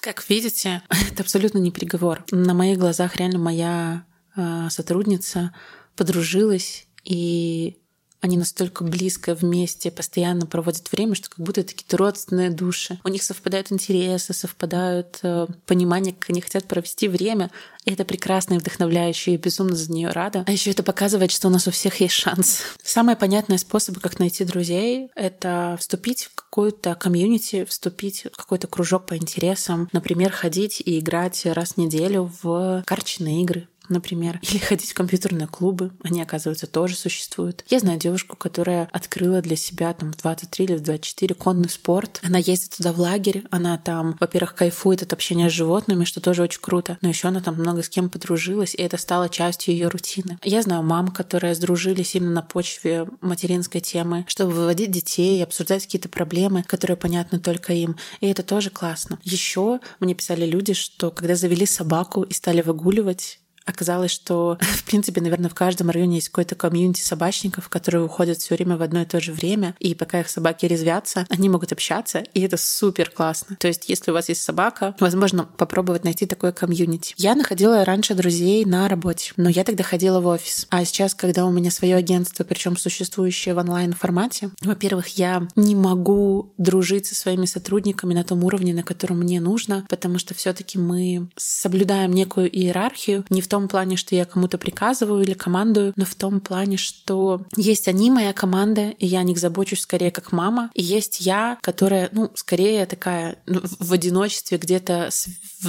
Как 0.00 0.28
видите, 0.28 0.82
это 1.12 1.22
абсолютно 1.22 1.58
не 1.58 1.70
приговор. 1.70 2.24
На 2.30 2.54
моих 2.54 2.78
глазах 2.78 3.16
реально 3.16 3.38
моя 3.38 4.04
э, 4.36 4.68
сотрудница 4.70 5.54
подружилась 5.96 6.86
и 7.04 7.78
они 8.22 8.36
настолько 8.36 8.84
близко 8.84 9.34
вместе 9.34 9.90
постоянно 9.90 10.46
проводят 10.46 10.90
время, 10.92 11.16
что 11.16 11.28
как 11.28 11.40
будто 11.40 11.64
такие 11.64 11.84
родственные 11.96 12.50
души. 12.50 13.00
У 13.02 13.08
них 13.08 13.24
совпадают 13.24 13.72
интересы, 13.72 14.32
совпадают 14.32 15.18
э, 15.24 15.48
понимание, 15.66 16.14
как 16.14 16.30
они 16.30 16.40
хотят 16.40 16.66
провести 16.66 17.08
время. 17.08 17.50
И 17.84 17.90
это 17.90 18.04
прекрасно 18.04 18.54
и 18.54 18.58
вдохновляюще, 18.58 19.34
и 19.34 19.36
безумно 19.36 19.74
за 19.74 19.90
нее 19.90 20.10
рада. 20.10 20.44
А 20.46 20.52
еще 20.52 20.70
это 20.70 20.84
показывает, 20.84 21.32
что 21.32 21.48
у 21.48 21.50
нас 21.50 21.66
у 21.66 21.72
всех 21.72 22.00
есть 22.00 22.14
шанс. 22.14 22.60
Самый 22.84 23.16
понятный 23.16 23.58
способ, 23.58 23.98
как 23.98 24.20
найти 24.20 24.44
друзей, 24.44 25.10
это 25.16 25.76
вступить 25.80 26.26
в 26.26 26.36
какую-то 26.36 26.94
комьюнити, 26.94 27.64
вступить 27.64 28.26
в 28.32 28.36
какой-то 28.36 28.68
кружок 28.68 29.06
по 29.06 29.16
интересам. 29.16 29.88
Например, 29.92 30.30
ходить 30.30 30.80
и 30.80 31.00
играть 31.00 31.44
раз 31.44 31.72
в 31.72 31.76
неделю 31.78 32.30
в 32.42 32.84
карточные 32.86 33.42
игры 33.42 33.66
например, 33.88 34.40
или 34.42 34.58
ходить 34.58 34.90
в 34.90 34.94
компьютерные 34.94 35.48
клубы. 35.48 35.92
Они, 36.02 36.22
оказывается, 36.22 36.66
тоже 36.66 36.96
существуют. 36.96 37.64
Я 37.68 37.78
знаю 37.78 37.98
девушку, 37.98 38.36
которая 38.36 38.88
открыла 38.92 39.40
для 39.42 39.56
себя 39.56 39.92
там 39.92 40.12
в 40.12 40.16
23 40.16 40.64
или 40.64 40.74
в 40.74 40.82
24 40.82 41.34
конный 41.34 41.68
спорт. 41.68 42.20
Она 42.22 42.38
ездит 42.38 42.76
туда 42.76 42.92
в 42.92 43.00
лагерь, 43.00 43.44
она 43.50 43.78
там, 43.78 44.16
во-первых, 44.20 44.54
кайфует 44.54 45.02
от 45.02 45.12
общения 45.12 45.50
с 45.50 45.52
животными, 45.52 46.04
что 46.04 46.20
тоже 46.20 46.42
очень 46.42 46.60
круто, 46.60 46.98
но 47.00 47.08
еще 47.08 47.28
она 47.28 47.40
там 47.40 47.54
много 47.54 47.82
с 47.82 47.88
кем 47.88 48.10
подружилась, 48.10 48.74
и 48.74 48.82
это 48.82 48.96
стало 48.96 49.28
частью 49.28 49.74
ее 49.74 49.88
рутины. 49.88 50.38
Я 50.42 50.62
знаю 50.62 50.82
мам, 50.82 51.08
которые 51.08 51.54
сдружились 51.54 52.14
именно 52.14 52.32
на 52.32 52.42
почве 52.42 53.06
материнской 53.20 53.80
темы, 53.80 54.24
чтобы 54.28 54.52
выводить 54.52 54.90
детей, 54.90 55.42
обсуждать 55.42 55.84
какие-то 55.84 56.08
проблемы, 56.08 56.62
которые 56.62 56.96
понятны 56.96 57.38
только 57.38 57.72
им. 57.72 57.96
И 58.20 58.26
это 58.26 58.42
тоже 58.42 58.70
классно. 58.70 59.18
Еще 59.22 59.80
мне 60.00 60.14
писали 60.14 60.46
люди, 60.46 60.72
что 60.74 61.10
когда 61.10 61.34
завели 61.34 61.66
собаку 61.66 62.22
и 62.22 62.32
стали 62.32 62.62
выгуливать, 62.62 63.40
Оказалось, 63.64 64.10
что, 64.10 64.58
в 64.60 64.84
принципе, 64.84 65.20
наверное, 65.20 65.50
в 65.50 65.54
каждом 65.54 65.90
районе 65.90 66.16
есть 66.16 66.28
какой-то 66.28 66.54
комьюнити 66.54 67.00
собачников, 67.00 67.68
которые 67.68 68.04
уходят 68.04 68.38
все 68.38 68.54
время 68.54 68.76
в 68.76 68.82
одно 68.82 69.02
и 69.02 69.06
то 69.06 69.20
же 69.20 69.32
время, 69.32 69.74
и 69.78 69.94
пока 69.94 70.20
их 70.20 70.28
собаки 70.28 70.66
резвятся, 70.66 71.26
они 71.28 71.48
могут 71.48 71.72
общаться, 71.72 72.24
и 72.34 72.40
это 72.40 72.56
супер 72.56 73.10
классно. 73.10 73.56
То 73.56 73.68
есть, 73.68 73.88
если 73.88 74.10
у 74.10 74.14
вас 74.14 74.28
есть 74.28 74.42
собака, 74.42 74.94
возможно, 75.00 75.44
попробовать 75.44 76.04
найти 76.04 76.26
такое 76.26 76.52
комьюнити. 76.52 77.14
Я 77.16 77.34
находила 77.34 77.84
раньше 77.84 78.14
друзей 78.14 78.64
на 78.64 78.88
работе, 78.88 79.32
но 79.36 79.48
я 79.48 79.64
тогда 79.64 79.84
ходила 79.84 80.20
в 80.20 80.26
офис. 80.26 80.66
А 80.70 80.84
сейчас, 80.84 81.14
когда 81.14 81.46
у 81.46 81.50
меня 81.50 81.70
свое 81.70 81.96
агентство, 81.96 82.44
причем 82.44 82.76
существующее 82.76 83.54
в 83.54 83.58
онлайн-формате, 83.58 84.50
во-первых, 84.62 85.08
я 85.18 85.46
не 85.56 85.74
могу 85.74 86.52
дружить 86.58 87.06
со 87.06 87.14
своими 87.14 87.46
сотрудниками 87.46 88.14
на 88.14 88.24
том 88.24 88.44
уровне, 88.44 88.74
на 88.74 88.82
котором 88.82 89.20
мне 89.20 89.40
нужно, 89.40 89.86
потому 89.88 90.18
что 90.18 90.34
все-таки 90.34 90.78
мы 90.78 91.28
соблюдаем 91.36 92.12
некую 92.12 92.50
иерархию, 92.50 93.24
не 93.30 93.40
в 93.40 93.48
том 93.52 93.68
плане, 93.68 93.98
что 93.98 94.14
я 94.14 94.24
кому-то 94.24 94.56
приказываю 94.56 95.22
или 95.22 95.34
командую, 95.34 95.92
но 95.96 96.06
в 96.06 96.14
том 96.14 96.40
плане, 96.40 96.78
что 96.78 97.42
есть 97.54 97.86
они, 97.86 98.10
моя 98.10 98.32
команда, 98.32 98.94
и 98.98 99.04
я 99.04 99.18
о 99.18 99.24
них 99.24 99.36
забочусь 99.36 99.80
скорее 99.80 100.10
как 100.10 100.32
мама, 100.32 100.70
и 100.72 100.82
есть 100.82 101.20
я, 101.20 101.58
которая, 101.60 102.08
ну, 102.12 102.30
скорее 102.34 102.86
такая 102.86 103.36
ну, 103.44 103.60
в 103.62 103.92
одиночестве 103.92 104.56
где-то 104.56 105.10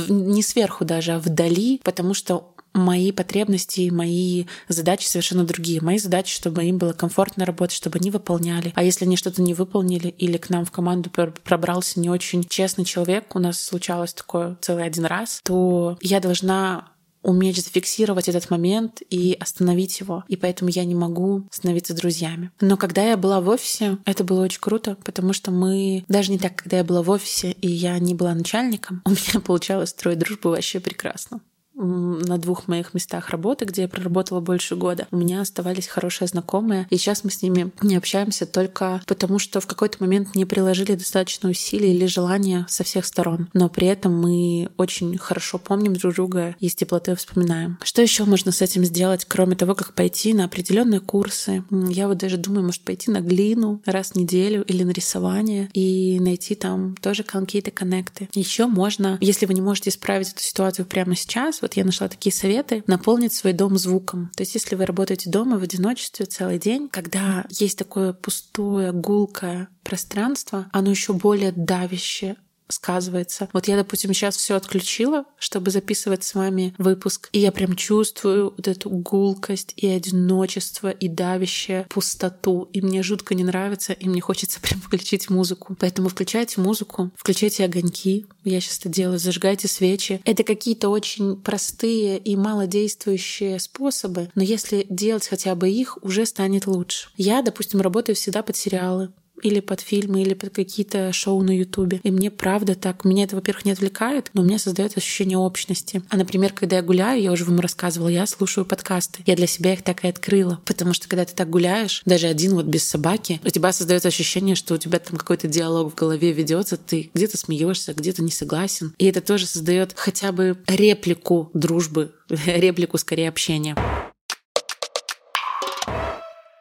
не 0.07 0.41
сверху 0.41 0.85
даже, 0.85 1.11
а 1.11 1.19
вдали, 1.19 1.81
потому 1.83 2.13
что 2.13 2.53
мои 2.73 3.11
потребности, 3.11 3.89
мои 3.91 4.45
задачи 4.69 5.05
совершенно 5.05 5.43
другие. 5.43 5.81
Мои 5.81 5.97
задачи, 5.97 6.33
чтобы 6.33 6.63
им 6.63 6.77
было 6.77 6.93
комфортно 6.93 7.45
работать, 7.45 7.75
чтобы 7.75 7.99
они 7.99 8.11
выполняли. 8.11 8.71
А 8.75 8.83
если 8.83 9.05
они 9.05 9.17
что-то 9.17 9.41
не 9.41 9.53
выполнили 9.53 10.07
или 10.07 10.37
к 10.37 10.49
нам 10.49 10.65
в 10.65 10.71
команду 10.71 11.11
пробрался 11.43 11.99
не 11.99 12.09
очень 12.09 12.43
честный 12.45 12.85
человек, 12.85 13.35
у 13.35 13.39
нас 13.39 13.61
случалось 13.61 14.13
такое 14.13 14.57
целый 14.61 14.85
один 14.85 15.05
раз, 15.05 15.41
то 15.43 15.97
я 16.01 16.19
должна 16.19 16.92
уметь 17.23 17.63
зафиксировать 17.63 18.29
этот 18.29 18.49
момент 18.49 19.01
и 19.09 19.35
остановить 19.39 19.99
его. 19.99 20.23
И 20.27 20.35
поэтому 20.35 20.69
я 20.69 20.85
не 20.85 20.95
могу 20.95 21.43
становиться 21.49 21.93
друзьями. 21.93 22.51
Но 22.61 22.77
когда 22.77 23.03
я 23.03 23.17
была 23.17 23.41
в 23.41 23.49
офисе, 23.49 23.97
это 24.05 24.23
было 24.23 24.43
очень 24.43 24.61
круто, 24.61 24.97
потому 25.03 25.33
что 25.33 25.51
мы... 25.51 26.03
Даже 26.07 26.31
не 26.31 26.37
так, 26.37 26.55
когда 26.55 26.77
я 26.77 26.83
была 26.83 27.01
в 27.01 27.09
офисе, 27.09 27.51
и 27.51 27.67
я 27.67 27.97
не 27.99 28.13
была 28.13 28.33
начальником, 28.33 29.01
у 29.05 29.09
меня 29.09 29.39
получалось 29.43 29.89
строить 29.89 30.19
дружбу 30.19 30.49
вообще 30.49 30.79
прекрасно 30.79 31.41
на 31.83 32.37
двух 32.37 32.67
моих 32.67 32.93
местах 32.93 33.29
работы, 33.29 33.65
где 33.65 33.83
я 33.83 33.87
проработала 33.87 34.39
больше 34.39 34.75
года, 34.75 35.07
у 35.11 35.17
меня 35.17 35.41
оставались 35.41 35.87
хорошие 35.87 36.27
знакомые, 36.27 36.87
и 36.89 36.97
сейчас 36.97 37.23
мы 37.23 37.31
с 37.31 37.41
ними 37.41 37.71
не 37.81 37.95
общаемся 37.95 38.45
только 38.45 39.01
потому, 39.07 39.39
что 39.39 39.59
в 39.59 39.67
какой-то 39.67 39.97
момент 39.99 40.35
не 40.35 40.45
приложили 40.45 40.95
достаточно 40.95 41.49
усилий 41.49 41.93
или 41.93 42.05
желания 42.05 42.65
со 42.69 42.83
всех 42.83 43.05
сторон. 43.05 43.49
Но 43.53 43.69
при 43.69 43.87
этом 43.87 44.19
мы 44.19 44.69
очень 44.77 45.17
хорошо 45.17 45.57
помним 45.57 45.95
друг 45.95 46.15
друга 46.15 46.55
и 46.59 46.69
с 46.69 46.75
теплотой 46.75 47.15
вспоминаем. 47.15 47.77
Что 47.83 48.01
еще 48.01 48.25
можно 48.25 48.51
с 48.51 48.61
этим 48.61 48.83
сделать, 48.85 49.25
кроме 49.25 49.55
того, 49.55 49.75
как 49.75 49.93
пойти 49.93 50.33
на 50.33 50.45
определенные 50.45 50.99
курсы? 50.99 51.63
Я 51.69 52.07
вот 52.07 52.17
даже 52.17 52.37
думаю, 52.37 52.65
может 52.65 52.81
пойти 52.81 53.11
на 53.11 53.21
глину 53.21 53.81
раз 53.85 54.11
в 54.11 54.15
неделю 54.15 54.63
или 54.63 54.83
на 54.83 54.91
рисование 54.91 55.69
и 55.73 56.19
найти 56.19 56.55
там 56.55 56.95
тоже 57.01 57.23
какие-то 57.23 57.71
коннекты. 57.71 58.29
Еще 58.33 58.67
можно, 58.67 59.17
если 59.21 59.45
вы 59.45 59.53
не 59.53 59.61
можете 59.61 59.89
исправить 59.89 60.29
эту 60.29 60.41
ситуацию 60.41 60.85
прямо 60.85 61.15
сейчас, 61.15 61.61
вот 61.61 61.72
я 61.79 61.85
нашла 61.85 62.07
такие 62.07 62.33
советы, 62.33 62.83
наполнить 62.87 63.33
свой 63.33 63.53
дом 63.53 63.77
звуком. 63.77 64.31
То 64.35 64.41
есть 64.41 64.55
если 64.55 64.75
вы 64.75 64.85
работаете 64.85 65.29
дома 65.29 65.57
в 65.57 65.63
одиночестве 65.63 66.25
целый 66.25 66.59
день, 66.59 66.89
когда 66.89 67.45
есть 67.49 67.77
такое 67.77 68.13
пустое, 68.13 68.91
гулкое 68.91 69.67
пространство, 69.83 70.67
оно 70.71 70.91
еще 70.91 71.13
более 71.13 71.51
давящее 71.51 72.37
сказывается. 72.73 73.49
Вот 73.53 73.67
я, 73.67 73.77
допустим, 73.77 74.13
сейчас 74.13 74.35
все 74.35 74.55
отключила, 74.55 75.25
чтобы 75.37 75.71
записывать 75.71 76.23
с 76.23 76.35
вами 76.35 76.73
выпуск, 76.77 77.29
и 77.31 77.39
я 77.39 77.51
прям 77.51 77.75
чувствую 77.75 78.53
вот 78.55 78.67
эту 78.67 78.89
гулкость 78.89 79.73
и 79.75 79.87
одиночество, 79.87 80.89
и 80.89 81.07
давящее 81.07 81.85
пустоту, 81.89 82.69
и 82.73 82.81
мне 82.81 83.03
жутко 83.03 83.35
не 83.35 83.43
нравится, 83.43 83.93
и 83.93 84.09
мне 84.09 84.21
хочется 84.21 84.59
прям 84.61 84.81
включить 84.81 85.29
музыку. 85.29 85.75
Поэтому 85.79 86.09
включайте 86.09 86.61
музыку, 86.61 87.11
включайте 87.15 87.65
огоньки, 87.65 88.25
я 88.43 88.59
сейчас 88.59 88.79
это 88.79 88.89
делаю, 88.89 89.19
зажигайте 89.19 89.67
свечи. 89.67 90.21
Это 90.25 90.43
какие-то 90.43 90.89
очень 90.89 91.37
простые 91.37 92.17
и 92.17 92.35
малодействующие 92.35 93.59
способы, 93.59 94.29
но 94.35 94.43
если 94.43 94.85
делать 94.89 95.27
хотя 95.27 95.55
бы 95.55 95.69
их, 95.69 95.97
уже 96.01 96.25
станет 96.25 96.67
лучше. 96.67 97.09
Я, 97.15 97.41
допустим, 97.41 97.81
работаю 97.81 98.15
всегда 98.15 98.43
под 98.43 98.55
сериалы 98.55 99.11
или 99.41 99.59
под 99.59 99.81
фильмы, 99.81 100.21
или 100.21 100.33
под 100.33 100.53
какие-то 100.53 101.11
шоу 101.13 101.41
на 101.41 101.55
Ютубе. 101.55 101.99
И 102.03 102.11
мне 102.11 102.31
правда 102.31 102.75
так, 102.75 103.05
меня 103.05 103.23
это, 103.23 103.35
во-первых, 103.35 103.65
не 103.65 103.71
отвлекает, 103.71 104.29
но 104.33 104.41
у 104.41 104.45
меня 104.45 104.59
создает 104.59 104.97
ощущение 104.97 105.37
общности. 105.37 106.03
А, 106.09 106.17
например, 106.17 106.53
когда 106.53 106.77
я 106.77 106.81
гуляю, 106.81 107.21
я 107.21 107.31
уже 107.31 107.45
вам 107.45 107.59
рассказывала, 107.59 108.09
я 108.09 108.25
слушаю 108.25 108.65
подкасты. 108.65 109.23
Я 109.25 109.35
для 109.35 109.47
себя 109.47 109.73
их 109.73 109.83
так 109.83 110.03
и 110.03 110.07
открыла. 110.07 110.61
Потому 110.65 110.93
что 110.93 111.07
когда 111.07 111.25
ты 111.25 111.33
так 111.33 111.49
гуляешь, 111.49 112.01
даже 112.05 112.27
один 112.27 112.53
вот 112.53 112.65
без 112.65 112.83
собаки, 112.83 113.41
у 113.43 113.49
тебя 113.49 113.71
создается 113.71 114.07
ощущение, 114.07 114.55
что 114.55 114.75
у 114.75 114.77
тебя 114.77 114.99
там 114.99 115.17
какой-то 115.17 115.47
диалог 115.47 115.91
в 115.91 115.95
голове 115.95 116.31
ведется, 116.31 116.77
ты 116.77 117.11
где-то 117.13 117.37
смеешься, 117.37 117.93
где-то 117.93 118.21
не 118.21 118.31
согласен. 118.31 118.93
И 118.97 119.05
это 119.05 119.21
тоже 119.21 119.45
создает 119.45 119.93
хотя 119.95 120.31
бы 120.31 120.57
реплику 120.67 121.49
дружбы, 121.53 122.13
реплику 122.29 122.97
скорее 122.97 123.29
общения. 123.29 123.75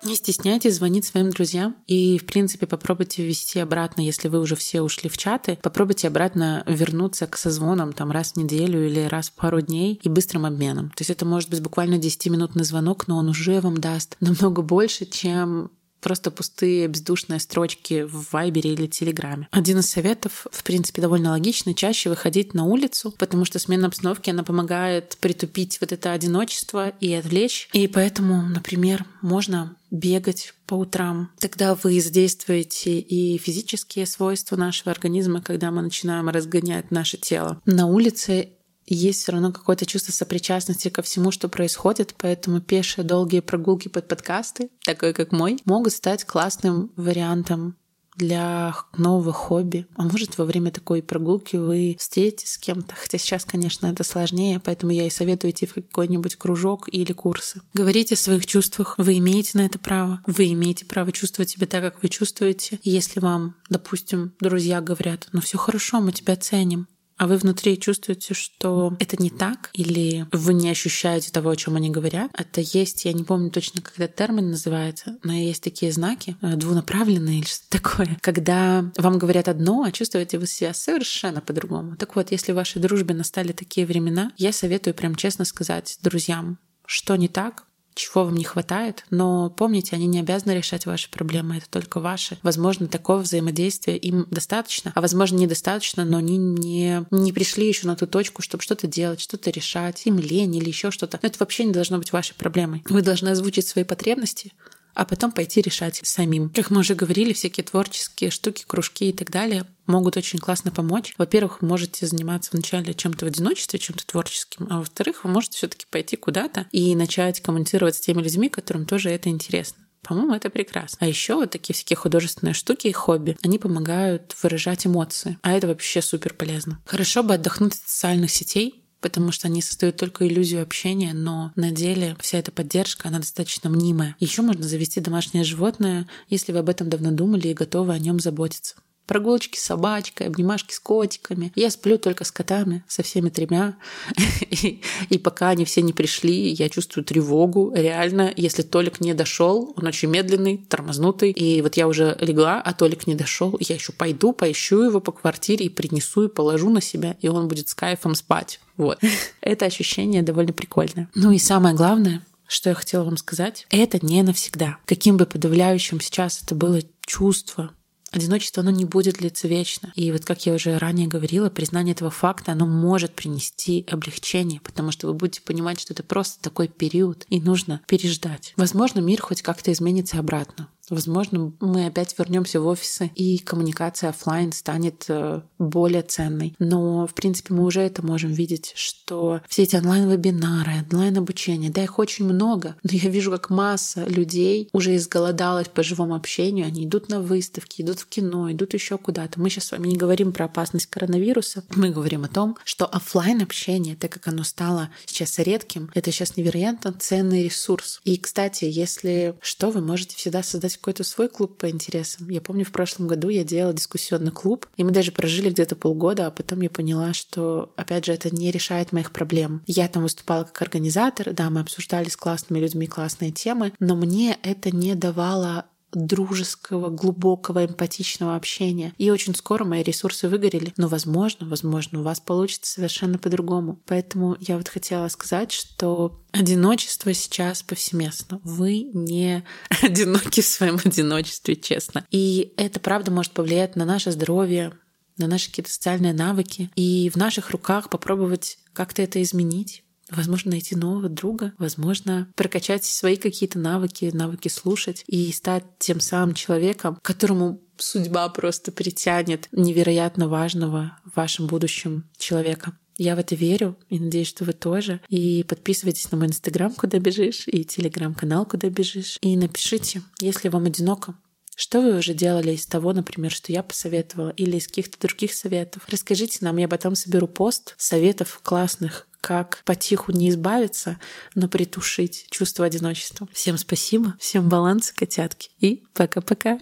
Не 0.05 0.17
стесняйтесь 0.17 0.77
звонить 0.77 1.05
своим 1.05 1.31
друзьям 1.31 1.77
и, 1.87 2.19
в 2.19 2.27
принципе, 2.27 2.67
попробуйте 2.67 3.25
ввести 3.25 3.61
обратно, 3.61 4.01
если 4.01 4.29
вы 4.29 4.41
уже 4.41 4.57
все 4.57 4.83
ушли 4.83 5.09
в 5.09 5.17
чаты, 5.17 5.59
попробуйте 5.63 6.09
обратно 6.09 6.65
вернуться 6.67 7.27
к 7.29 7.37
созвонам 7.37 7.93
там 7.93 8.11
раз 8.11 8.33
в 8.33 8.37
неделю 8.37 8.85
или 8.87 9.01
раз 9.01 9.31
в 9.31 9.35
пару 9.35 9.61
дней 9.61 10.01
и 10.03 10.09
быстрым 10.09 10.45
обменом. 10.45 10.91
То 10.91 11.03
есть 11.03 11.11
это 11.11 11.25
может 11.25 11.51
быть 11.51 11.63
буквально 11.63 11.97
10-минутный 11.97 12.65
звонок, 12.65 13.07
но 13.07 13.17
он 13.17 13.29
уже 13.29 13.61
вам 13.61 13.79
даст 13.79 14.17
намного 14.21 14.63
больше, 14.63 15.07
чем 15.07 15.71
просто 16.03 16.31
пустые 16.31 16.89
бездушные 16.89 17.41
строчки 17.41 18.03
в 18.03 18.33
Вайбере 18.33 18.75
или 18.75 18.87
Телеграме. 18.87 19.49
Один 19.51 19.79
из 19.79 19.89
советов, 19.89 20.47
в 20.51 20.63
принципе, 20.65 21.01
довольно 21.01 21.31
логичный, 21.31 21.75
чаще 21.75 22.11
выходить 22.11 22.55
на 22.55 22.65
улицу, 22.65 23.15
потому 23.19 23.45
что 23.45 23.59
смена 23.59 23.87
обстановки, 23.87 24.31
она 24.31 24.43
помогает 24.43 25.17
притупить 25.21 25.81
вот 25.81 25.93
это 25.93 26.13
одиночество 26.13 26.89
и 26.89 27.13
отвлечь. 27.15 27.69
И 27.73 27.87
поэтому, 27.87 28.43
например, 28.43 29.07
можно 29.23 29.77
бегать 29.91 30.55
по 30.67 30.75
утрам. 30.75 31.31
Тогда 31.39 31.75
вы 31.75 32.01
задействуете 32.01 32.99
и 32.99 33.37
физические 33.39 34.07
свойства 34.07 34.57
нашего 34.57 34.91
организма, 34.91 35.43
когда 35.43 35.71
мы 35.71 35.83
начинаем 35.83 36.29
разгонять 36.31 36.91
наше 36.91 37.19
тело. 37.19 37.61
На 37.67 37.87
улице 37.87 38.55
есть 38.87 39.23
все 39.23 39.33
равно 39.33 39.53
какое-то 39.53 39.87
чувство 39.87 40.13
сопричастности 40.13 40.89
ко 40.89 41.03
всему, 41.03 41.31
что 41.31 41.49
происходит, 41.49 42.15
поэтому 42.19 42.61
пешие 42.61 43.05
долгие 43.05 43.41
прогулки 43.41 43.89
под 43.89 44.09
подкасты, 44.09 44.71
такой 44.85 45.13
как 45.13 45.33
мой, 45.33 45.59
могут 45.65 45.93
стать 45.93 46.25
классным 46.25 46.91
вариантом 46.97 47.77
для 48.17 48.75
нового 48.97 49.33
хобби. 49.33 49.87
А 49.97 50.03
может, 50.03 50.37
во 50.39 50.45
время 50.45 50.71
такой 50.71 51.03
прогулки 51.03 51.57
вы 51.57 51.97
встретитесь 51.99 52.53
с 52.53 52.59
кем-то. 52.59 52.95
Хотя 52.95 53.19
сейчас, 53.19 53.45
конечно, 53.45 53.87
это 53.87 54.05
сложнее, 54.05 54.61
поэтому 54.63 54.93
я 54.93 55.07
и 55.07 55.11
советую 55.11 55.53
идти 55.53 55.67
в 55.67 55.75
какой-нибудь 55.75 56.37
кружок 56.37 56.89
или 56.93 57.13
курсы. 57.13 57.63
Говорите 57.75 58.15
о 58.15 58.19
своих 58.19 58.47
чувствах. 58.47 58.95
Вы 58.99 59.19
имеете 59.19 59.59
на 59.59 59.63
это 59.67 59.79
право. 59.79 60.21
Вы 60.27 60.53
имеете 60.53 60.85
право 60.85 61.13
чувствовать 61.13 61.51
себя 61.51 61.67
так, 61.67 61.83
как 61.83 62.03
вы 62.03 62.09
чувствуете. 62.09 62.79
Если 62.83 63.21
вам, 63.21 63.57
допустим, 63.71 64.35
друзья 64.41 64.81
говорят, 64.81 65.29
ну 65.33 65.41
все 65.41 65.59
хорошо, 65.59 66.01
мы 66.01 66.13
тебя 66.13 66.37
ценим, 66.37 66.89
а 67.17 67.27
вы 67.27 67.37
внутри 67.37 67.79
чувствуете, 67.79 68.35
что 68.35 68.97
это 68.99 69.21
не 69.23 69.31
так, 69.31 69.71
или 69.73 70.27
вы 70.33 70.55
не 70.55 70.71
ощущаете 70.71 71.31
того, 71.31 71.51
о 71.51 71.57
чем 71.57 71.77
они 71.77 71.91
говорят. 71.91 72.31
Это 72.37 72.61
есть, 72.61 73.05
я 73.05 73.13
не 73.13 73.25
помню 73.25 73.51
точно, 73.51 73.81
как 73.81 73.99
этот 73.99 74.17
термин 74.17 74.51
называется, 74.51 75.17
но 75.23 75.33
есть 75.33 75.63
такие 75.63 75.93
знаки, 75.93 76.37
э, 76.43 76.57
двунаправленные 76.57 77.39
или 77.39 77.47
что-то 77.47 77.83
такое, 77.83 78.19
когда 78.21 78.91
вам 78.97 79.19
говорят 79.19 79.49
одно, 79.49 79.83
а 79.83 79.93
чувствуете 79.93 80.39
вы 80.39 80.47
себя 80.47 80.75
совершенно 80.75 81.41
по-другому. 81.41 81.97
Так 81.97 82.17
вот, 82.17 82.31
если 82.31 82.53
в 82.53 82.57
вашей 82.57 82.81
дружбе 82.81 83.15
настали 83.15 83.53
такие 83.53 83.87
времена, 83.87 84.33
я 84.37 84.53
советую 84.53 84.95
прям 84.95 85.15
честно 85.15 85.45
сказать 85.45 85.99
друзьям, 86.03 86.59
что 86.87 87.17
не 87.17 87.29
так, 87.29 87.65
чего 87.95 88.25
вам 88.25 88.35
не 88.35 88.45
хватает, 88.45 89.05
но 89.11 89.51
помните, 89.51 89.97
они 89.97 90.07
не 90.07 90.21
обязаны 90.21 90.53
решать 90.53 90.87
ваши 90.87 91.11
проблемы, 91.11 91.59
это 91.59 91.69
только 91.69 92.01
ваши. 92.01 92.39
Возможно, 92.43 92.89
такого 92.89 93.19
взаимодействия 93.19 93.97
им 93.97 94.27
достаточно, 94.31 94.93
а 94.95 95.01
возможно, 95.01 95.37
недостаточно, 95.37 96.05
но 96.05 96.19
они 96.19 96.37
не, 96.39 97.05
не 97.11 97.33
пришли 97.33 97.69
еще 97.69 97.87
на 97.87 97.97
ту 97.97 98.07
точку, 98.07 98.43
чтобы 98.43 98.63
что-то 98.63 98.87
делать, 98.87 99.21
что-то 99.21 99.51
решать, 99.51 100.07
им 100.07 100.19
лень 100.19 100.57
или 100.57 100.69
еще 100.69 100.91
что-то. 100.91 101.19
Но 101.23 101.29
это 101.29 101.39
вообще 101.39 101.65
не 101.65 101.73
должно 101.73 101.99
быть 101.99 102.13
вашей 102.13 102.35
проблемой. 102.35 102.83
Вы 102.89 103.03
должны 103.03 103.29
озвучить 103.29 103.67
свои 103.67 103.85
потребности, 103.85 104.53
а 104.95 105.05
потом 105.05 105.33
пойти 105.33 105.61
решать 105.61 106.01
самим. 106.03 106.51
Как 106.51 106.71
мы 106.71 106.81
уже 106.81 106.95
говорили, 106.95 107.33
всякие 107.33 107.65
творческие 107.65 108.31
штуки, 108.31 108.65
кружки 108.67 109.09
и 109.09 109.13
так 109.13 109.31
далее 109.31 109.65
могут 109.87 110.17
очень 110.17 110.39
классно 110.39 110.71
помочь. 110.71 111.15
Во-первых, 111.19 111.61
вы 111.61 111.69
можете 111.69 112.07
заниматься 112.07 112.51
вначале 112.53 112.95
чем-то 112.95 113.25
в 113.25 113.29
одиночестве, 113.29 113.79
чем-то 113.79 114.07
творческим, 114.07 114.67
а 114.71 114.79
во-вторых, 114.79 115.25
вы 115.25 115.31
можете 115.31 115.57
все-таки 115.57 115.87
пойти 115.91 116.17
куда-то 116.17 116.67
и 116.73 116.95
начать 116.95 117.41
коммуницировать 117.41 117.97
с 117.97 118.01
теми 118.01 118.23
людьми, 118.23 118.49
которым 118.49 118.87
тоже 118.87 119.11
это 119.11 119.29
интересно. 119.29 119.83
По-моему, 120.03 120.35
это 120.35 120.51
прекрасно. 120.51 120.99
А 121.01 121.07
еще 121.07 121.37
вот 121.37 121.51
такие 121.51 121.75
всякие 121.75 121.97
художественные 121.97 122.55
штуки 122.55 122.89
и 122.89 122.93
хобби, 122.93 123.37
они 123.43 123.59
помогают 123.59 124.35
выражать 124.43 124.85
эмоции. 124.87 125.39
А 125.43 125.53
это 125.53 125.69
вообще 125.69 126.03
супер 126.03 126.35
полезно. 126.35 126.81
Хорошо 126.87 127.23
бы 127.23 127.35
отдохнуть 127.35 127.75
от 127.75 127.79
социальных 127.79 128.31
сетей, 128.31 128.82
потому 129.03 129.33
что 129.33 129.49
они 129.49 129.61
создают 129.61 129.97
только 129.97 130.27
иллюзию 130.27 130.63
общения, 130.63 131.13
но 131.13 131.53
на 131.57 131.71
деле 131.71 132.17
вся 132.21 132.39
эта 132.39 132.51
поддержка, 132.53 133.09
она 133.09 133.19
достаточно 133.19 133.69
мнимая. 133.69 134.17
Еще 134.21 134.41
можно 134.41 134.67
завести 134.67 135.01
домашнее 135.01 135.45
животное, 135.45 136.09
если 136.29 136.53
вы 136.53 136.61
об 136.61 136.69
этом 136.71 136.89
давно 136.89 137.11
думали 137.11 137.49
и 137.49 137.55
готовы 137.55 137.93
о 137.93 137.99
нем 137.99 138.21
заботиться 138.21 138.77
прогулочки 139.13 139.59
с 139.59 139.65
собачкой, 139.65 140.29
обнимашки 140.29 140.73
с 140.73 140.81
котиками. 140.81 141.53
Я 141.55 141.69
сплю 141.71 141.99
только 141.99 142.25
с 142.25 142.33
котами, 142.33 142.83
со 142.89 143.03
всеми 143.03 143.29
тремя. 143.29 143.77
И, 144.51 144.81
и 145.11 145.19
пока 145.19 145.51
они 145.51 145.67
все 145.67 145.83
не 145.83 145.93
пришли, 145.93 146.49
я 146.49 146.71
чувствую 146.71 147.05
тревогу. 147.05 147.73
Реально, 147.75 148.33
если 148.37 148.63
Толик 148.63 149.01
не 149.01 149.13
дошел, 149.13 149.75
он 149.77 149.87
очень 149.87 150.09
медленный, 150.09 150.65
тормознутый. 150.67 151.31
И 151.31 151.61
вот 151.61 151.77
я 151.77 151.89
уже 151.89 152.17
легла, 152.21 152.63
а 152.63 152.73
Толик 152.73 153.07
не 153.07 153.15
дошел. 153.15 153.55
Я 153.61 153.75
еще 153.75 153.93
пойду, 153.93 154.33
поищу 154.33 154.83
его 154.83 155.01
по 155.01 155.13
квартире 155.13 155.67
и 155.67 155.69
принесу 155.69 156.25
и 156.25 156.29
положу 156.29 156.71
на 156.71 156.81
себя, 156.81 157.17
и 157.21 157.29
он 157.29 157.49
будет 157.49 157.69
с 157.69 157.75
кайфом 157.75 158.15
спать. 158.15 158.61
Вот. 158.79 158.99
Это 159.43 159.67
ощущение 159.67 160.23
довольно 160.23 160.55
прикольное. 160.55 161.11
Ну 161.15 161.33
и 161.33 161.39
самое 161.39 161.75
главное, 161.75 162.23
что 162.47 162.71
я 162.71 162.75
хотела 162.75 163.05
вам 163.05 163.17
сказать, 163.19 163.67
это 163.71 164.05
не 164.05 164.23
навсегда. 164.23 164.79
Каким 164.85 165.17
бы 165.17 165.27
подавляющим 165.27 166.01
сейчас 166.01 166.43
это 166.43 166.55
было 166.55 166.81
чувство, 167.07 167.73
одиночество, 168.13 168.63
оно 168.63 168.71
не 168.71 168.85
будет 168.85 169.17
длиться 169.17 169.49
вечно. 169.49 169.93
И 169.97 170.13
вот 170.13 170.25
как 170.25 170.47
я 170.47 170.55
уже 170.55 170.79
ранее 170.79 171.09
говорила, 171.09 171.51
признание 171.51 171.95
этого 171.95 172.11
факта, 172.11 172.53
оно 172.53 172.67
может 172.67 173.15
принести 173.15 173.85
облегчение, 173.91 174.61
потому 174.61 174.93
что 174.93 175.09
вы 175.09 175.15
будете 175.15 175.43
понимать, 175.43 175.81
что 175.81 175.93
это 175.95 176.03
просто 176.03 176.41
такой 176.43 176.69
период, 176.69 177.25
и 177.29 177.41
нужно 177.41 177.81
переждать. 177.87 178.53
Возможно, 178.57 179.01
мир 179.01 179.21
хоть 179.21 179.43
как-то 179.43 179.73
изменится 179.73 180.19
обратно. 180.19 180.69
Возможно, 180.91 181.53
мы 181.61 181.87
опять 181.87 182.19
вернемся 182.19 182.61
в 182.61 182.67
офисы, 182.67 183.11
и 183.15 183.39
коммуникация 183.39 184.11
офлайн 184.11 184.53
станет 184.53 185.05
э, 185.09 185.43
более 185.59 186.03
ценной. 186.03 186.55
Но, 186.59 187.07
в 187.07 187.15
принципе, 187.15 187.55
мы 187.55 187.65
уже 187.65 187.81
это 187.81 188.05
можем 188.05 188.33
видеть, 188.33 188.73
что 188.75 189.41
все 189.49 189.63
эти 189.63 189.77
онлайн-вебинары, 189.77 190.85
онлайн-обучение, 190.91 191.71
да, 191.71 191.85
их 191.85 191.99
очень 191.99 192.25
много, 192.25 192.77
но 192.83 192.91
я 192.93 193.09
вижу, 193.09 193.31
как 193.31 193.51
масса 193.51 194.05
людей 194.05 194.69
уже 194.73 194.97
изголодалась 194.97 195.69
по 195.69 195.83
живому 195.83 196.15
общению, 196.15 196.67
они 196.67 196.85
идут 196.85 197.09
на 197.09 197.21
выставки, 197.21 197.83
идут 197.83 198.01
в 198.01 198.07
кино, 198.07 198.51
идут 198.51 198.75
еще 198.75 198.99
куда-то. 198.99 199.41
Мы 199.41 199.51
сейчас 199.51 199.67
с 199.67 199.73
вами 199.73 199.89
не 199.89 199.97
говорим 199.97 200.33
про 200.33 200.47
опасность 200.47 200.87
коронавируса, 200.87 201.65
мы 201.75 201.91
говорим 201.91 202.25
о 202.25 202.29
том, 202.29 202.57
что 202.65 202.87
офлайн 202.87 203.43
общение, 203.43 203.97
так 203.97 204.13
как 204.13 204.29
оно 204.29 204.43
стало 204.45 204.91
сейчас 205.07 205.39
редким, 205.39 205.91
это 205.95 206.11
сейчас 206.11 206.37
невероятно 206.37 206.93
ценный 206.93 207.45
ресурс. 207.45 208.01
И, 208.05 208.17
кстати, 208.17 208.65
если 208.65 209.37
что, 209.41 209.71
вы 209.71 209.81
можете 209.81 210.17
всегда 210.17 210.43
создать 210.43 210.72
какой-то 210.77 211.05
свой 211.05 211.29
клуб 211.29 211.57
по 211.57 211.69
интересам. 211.71 212.29
Я 212.29 212.41
помню, 212.41 212.65
в 212.65 212.73
прошлом 212.73 213.07
году 213.07 213.29
я 213.29 213.45
делала 213.45 213.75
дискуссионный 213.75 214.33
клуб, 214.33 214.67
и 214.77 214.85
мы 214.85 214.91
даже 214.91 215.13
прожили 215.13 215.51
где-то 215.51 215.77
полгода, 215.77 216.27
а 216.27 216.31
потом 216.31 216.61
я 216.61 216.71
поняла, 216.71 217.13
что, 217.13 217.73
опять 217.77 218.07
же, 218.07 218.13
это 218.13 218.35
не 218.35 218.51
решает 218.51 218.93
моих 218.93 219.13
проблем. 219.13 219.63
Я 219.67 219.89
там 219.89 220.03
выступала 220.03 220.45
как 220.45 220.63
организатор, 220.63 221.33
да, 221.33 221.51
мы 221.51 221.61
обсуждали 221.61 222.09
с 222.09 222.17
классными 222.17 222.61
людьми 222.61 222.87
классные 222.87 223.33
темы, 223.33 223.73
но 223.79 223.97
мне 223.97 224.39
это 224.43 224.71
не 224.71 224.95
давало 224.95 225.67
дружеского, 225.93 226.89
глубокого, 226.89 227.65
эмпатичного 227.65 228.37
общения. 228.37 228.93
И 228.99 229.11
очень 229.11 229.35
скоро 229.35 229.65
мои 229.65 229.83
ресурсы 229.83 230.29
выгорели. 230.29 230.73
Но, 230.77 230.89
возможно, 230.89 231.47
возможно, 231.47 232.01
у 232.01 232.03
вас 232.03 232.21
получится 232.21 232.73
совершенно 232.73 233.19
по-другому. 233.19 233.81
Поэтому 233.87 234.37
я 234.41 234.57
вот 234.57 234.69
хотела 234.69 235.09
сказать, 235.09 235.53
что 235.53 236.23
одиночество 236.33 237.13
сейчас 237.13 237.63
повсеместно. 237.63 238.41
Вы 238.45 238.91
не 238.95 239.45
одиноки 239.83 240.41
в 240.41 240.47
своем 240.47 240.79
одиночестве, 240.83 241.57
честно. 241.57 242.07
И 242.11 242.53
это, 242.57 242.81
правда, 242.81 243.11
может 243.11 243.33
повлиять 243.33 243.77
на 243.77 243.85
наше 243.85 244.11
здоровье, 244.11 244.73
на 245.19 245.27
наши 245.27 245.51
какие-то 245.51 245.71
социальные 245.71 246.15
навыки. 246.15 246.71
И 246.75 247.11
в 247.11 247.17
наших 247.17 247.51
руках 247.51 247.91
попробовать 247.91 248.59
как-то 248.73 249.03
это 249.03 249.23
изменить. 249.23 249.85
Возможно, 250.15 250.53
найти 250.53 250.77
нового 250.77 251.09
друга, 251.09 251.53
возможно, 251.59 252.29
прокачать 252.37 252.85
свои 252.85 253.17
какие-то 253.17 253.59
навыки, 253.59 254.11
навыки 254.13 254.49
слушать 254.49 255.05
и 255.07 255.31
стать 255.33 255.65
тем 255.79 256.01
самым 256.01 256.35
человеком, 256.35 256.99
которому 257.03 257.61
судьба 257.77 258.29
просто 258.29 258.73
притянет 258.73 259.49
невероятно 259.53 260.29
важного 260.29 260.99
в 261.05 261.17
вашем 261.17 261.47
будущем 261.47 262.09
человека. 262.17 262.77
Я 262.99 263.17
в 263.17 263.19
это 263.19 263.35
верю 263.35 263.79
и 263.89 263.99
надеюсь, 263.99 264.29
что 264.29 264.45
вы 264.45 264.53
тоже. 264.53 265.01
И 265.09 265.45
подписывайтесь 265.45 266.11
на 266.13 266.19
мой 266.19 266.27
инстаграм, 266.27 266.73
куда 266.73 266.99
бежишь, 266.99 267.45
и 267.47 267.65
телеграм-канал, 267.65 268.45
куда 268.47 268.69
бежишь. 268.69 269.19
И 269.23 269.37
напишите, 269.37 270.03
если 270.21 270.49
вам 270.49 270.67
одиноко, 270.67 271.15
что 271.55 271.81
вы 271.81 271.99
уже 271.99 272.15
делали 272.15 272.53
из 272.53 272.67
того, 272.67 272.93
например, 272.93 273.31
что 273.31 273.53
я 273.53 273.63
посоветовала, 273.63 274.31
или 274.31 274.57
из 274.57 274.67
каких-то 274.67 274.99
других 274.99 275.35
советов? 275.35 275.83
Расскажите 275.89 276.39
нам, 276.41 276.57
я 276.57 276.69
потом 276.69 276.95
соберу 276.95 277.27
пост 277.27 277.75
советов 277.77 278.41
классных, 278.43 279.07
как 279.21 279.63
потиху 279.65 280.13
не 280.13 280.31
избавиться, 280.31 280.99
но 281.35 281.49
притушить 281.49 282.27
чувство 282.31 282.67
одиночества. 282.67 283.29
Всем 283.33 283.57
спасибо, 283.57 284.15
всем 284.19 284.49
баланса, 284.49 284.93
котятки, 284.95 285.51
и 285.61 285.83
пока-пока. 285.95 286.59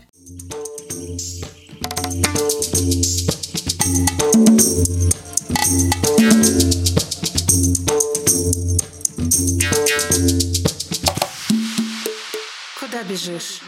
Куда 12.78 13.02
бежишь? 13.08 13.60